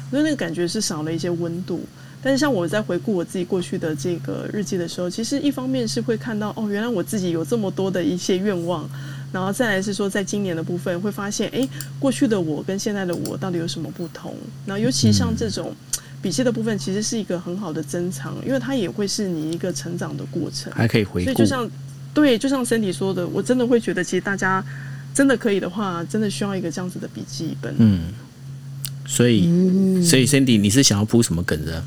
[0.09, 1.82] 所以那个感觉是少了一些温度，
[2.24, 8.88] 但是像我在回顾我自己过去的这个日记的时候，其实一方面是会看到哦，原来我自己有这么多的一些愿望，
[9.32, 11.67] 然后再来是说在今年的部分会发现，哎，
[11.99, 14.36] 过去的我跟现在的我到底有什么不同？
[14.65, 15.76] 然后尤其像这种
[16.22, 21.26] 笔记的部分，其实是一个很好的珍藏，因为它也会是你一个成长的过程，还可以回顾。
[21.26, 21.69] 所以就像
[22.13, 24.63] 对，就像 Cindy 说的，我真的会觉得，其实大家
[25.13, 27.74] 真的可以的话，真的需要一个这样子的笔记本。
[27.80, 28.13] 嗯。
[29.07, 29.41] 所以，
[30.03, 31.84] 所以 Cindy，你是想要铺什么梗的？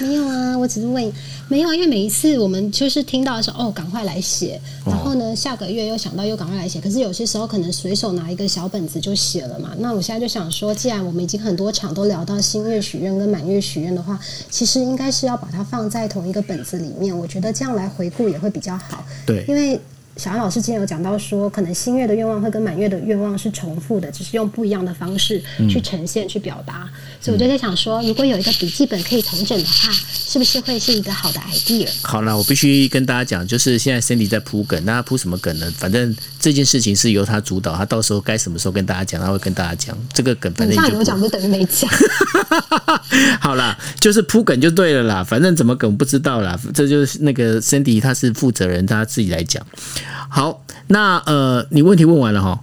[0.00, 1.12] 没有啊，我只是问，
[1.48, 9.72] 没有啊，因为每一次我们就是听到的时候，哦，赶快来写，然后呢，下个月又想到又赶快来写，可是有些时候可能随手拿一个小本子就写了嘛。
[9.78, 14.18] 那我现在就想说，既然我们已经很多场都聊到新月许愿跟满月许愿的话，
[14.50, 19.04] 其实应该是要把它放在同一个本子里面，我觉得这样来回顾也会比较好。
[19.26, 19.80] 对，因为。
[20.16, 26.88] 小安老师之前有讲到说，可能新月的愿望会跟满月的愿望是重复的，只是用不一样的方式去呈现、去表达。
[27.20, 31.88] 所以我就在想说，如果有一个笔记本可以同整的话，是不是会是一个好的 idea？
[32.02, 35.68] 好了，我必须跟大家讲，就是现在 Cindy 在铺梗，那铺什么梗呢？
[35.76, 36.14] 反正
[36.44, 40.52] 这件事情是由他主导，他到时候该什么时候跟大家讲，他会跟大家讲这个梗。
[40.52, 41.90] 反正有讲就等于没讲。
[43.40, 45.24] 好啦，就是铺梗就对了啦。
[45.24, 49.64] 反正怎么梗不知道啦，这就是那个 Cindy 他是负责人，他自己来讲。
[50.28, 52.60] 好，那呃，你问题问完了哈。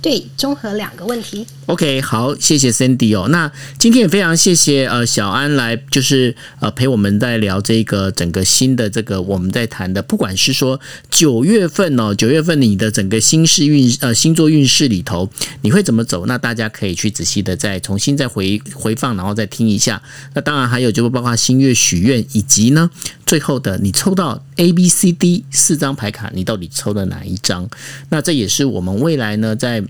[0.00, 1.44] 对，综合两个问题。
[1.66, 3.28] OK，好，谢谢 Cindy 哦。
[3.28, 10.80] 那今天也非常谢谢呃小安来，就是呃陪我们在聊这个整个新的这个我们在谈的，不管是说
[11.10, 15.28] 九月份哦，九月份你的整个新势运呃星座运势里头
[15.62, 16.24] 你会怎么走？
[16.26, 20.00] 那大家可以去仔细的再重新再回回放，然后再听一下。
[20.32, 22.88] 那当然还有就是包括新月许愿，以及呢
[23.26, 27.68] 最后的你抽到 A B C D 四张牌卡，你到底抽了哪一张？
[28.08, 29.84] 那这也是我们未来呢在。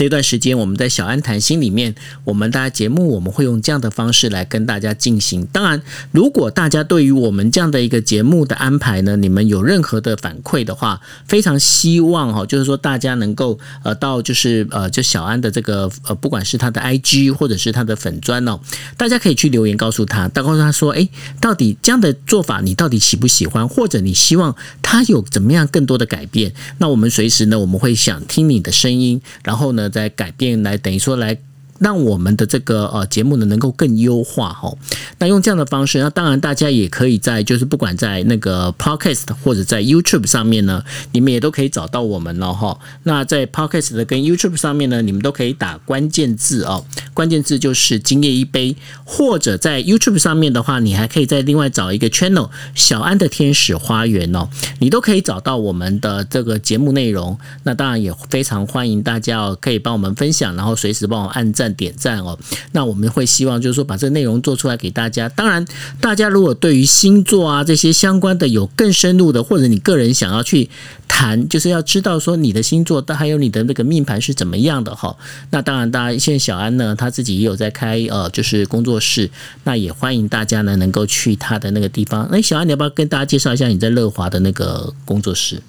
[0.00, 1.94] 这段时间，我们在小安谈心里面，
[2.24, 5.44] 我们大家节目我们会用这样的方式来跟大家进行。
[5.52, 18.58] 当然，如果大家对于我们这样的一个节目的安排呢，你们有任何的反馈的话，非常希望哈，就是说大家能够呃到就是呃就小安的这个呃不管是他的 IG 或者是他的粉砖哦，
[18.96, 21.06] 大家可以去留言告诉他，告诉他说，哎，
[21.42, 26.54] 到底这样的做法你到底喜不喜欢，或者你希望他有怎么样更多的改变？
[26.78, 29.89] 那我们随时呢，我们会想听你的声音，然后呢。
[29.90, 31.36] 在改变，来等于说来。
[31.80, 34.70] 让我们的这个呃节目呢能够更优化哈，
[35.18, 42.78] 那用这样的方式，那当然大家也可以在就是不管在那个 Podcast 或者在 YouTube 上面呢，你们也都可以找到我们了哈。
[43.04, 54.50] 那在 Podcast 的跟 YouTube 上面呢，你们都可以打关键字哦，关键字就是今夜一杯，或者在 YouTube 上面的话，你还可以再另外找一个 Channel 小安的天使花园哦，
[54.80, 57.38] 你都可以找到我们的这个节目内容。
[57.62, 61.69] 那当然也非常欢迎大家哦，可以帮我们分享，然后随时帮我按赞。
[61.74, 62.38] 点赞哦。
[62.72, 65.28] 那我们会希望就是说把这个内容做出来给大家。
[65.28, 65.64] 当然，
[66.00, 70.68] 大家如果对于星座啊这些相关的有更深入的，或者你个人想要去
[71.08, 75.16] 谈，就是要知道说你的星座，但还有你的那个命盘是怎么样的哈。
[75.50, 79.30] 那当然，大家现在小安呢，他自己也有在开呃，就是工作室，
[79.64, 82.24] 那也欢迎大家呢能够去他的那个地方。
[82.26, 85.62] 哎，小安，你要不要跟大家介绍一下你在乐华的那个工作室？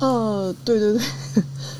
[0.00, 1.02] 呃，对对对，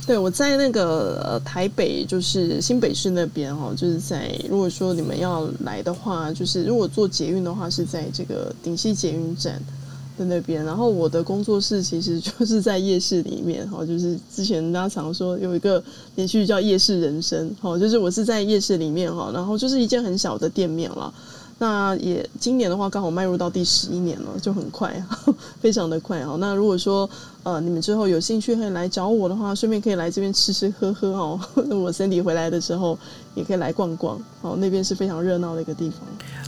[0.08, 9.62] 对我在那个台北，就是新北市那边哈，就是在如果说你们要来的话，就是如果坐捷运的话，是在这个顶溪捷运站
[10.16, 10.64] 的那边。
[10.64, 15.84] 然后我的工作室其实就是在夜市里面哈，就是之前大家常说有一个
[16.14, 21.12] 连续叫《夜市人生》哈，就是我是在夜市里面哈，然后就是一间很小的店面了。
[21.60, 25.04] 那也今年的话，刚好迈入到第十一年了，就很快，
[25.60, 26.36] 非常的快哈。
[26.38, 27.10] 那如果说
[27.48, 31.40] 呃你们之后有兴趣可以来找我的话，顺便可以来这边吃吃喝喝哦。
[31.66, 32.96] 那 我身体回来的时候
[33.34, 36.00] 也可以来逛逛哦，那边是非常热闹的一个地方。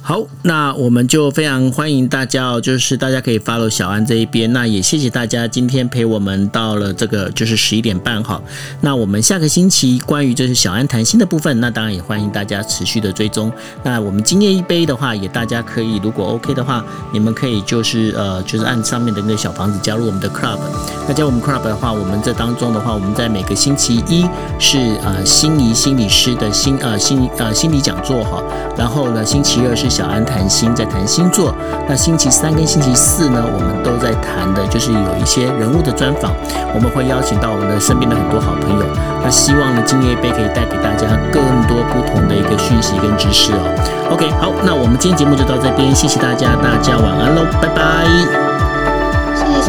[0.02, 4.52] 好，那我们就非常欢迎大家哦，就是大家可以 follow 小安这一边。
[4.52, 8.40] 那也谢谢大家今天陪我们到了这个就是十一点半哈。
[8.80, 13.50] 那我们下个星期关于就是小安谈心的部分，那当然也欢迎大家持续的追踪。
[13.82, 15.00] 那我们今夜一杯的。
[15.00, 20.58] 话也大家可以，如果 OK 的话，你们可以就是呃，就是按上面的那个小房子加入我们的 club。
[21.06, 24.28] 那加入我们 club 的话，我们这当中的话，我们在每个星期一
[24.58, 28.42] 是呃心仪心理师的心呃心呃心理讲座哈。
[28.76, 31.54] 然后呢，星期二是小安谈心在谈星座。
[31.88, 36.32] 那星期三跟星期四呢，我们都在谈的就是有一些人物的专访。
[36.74, 38.86] 我们会邀请到我们的身边的很多好朋友。
[39.22, 44.10] 那希望呢，今夜一杯可以带给大家更多不同的一个讯息跟知识哦。
[44.10, 44.80] OK，好，那。
[44.80, 48.49] 我们今天节目就到这边，谢谢大家，大家晚安喽，拜拜。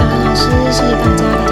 [0.02, 1.51] 谢谢小安老师，谢谢大家。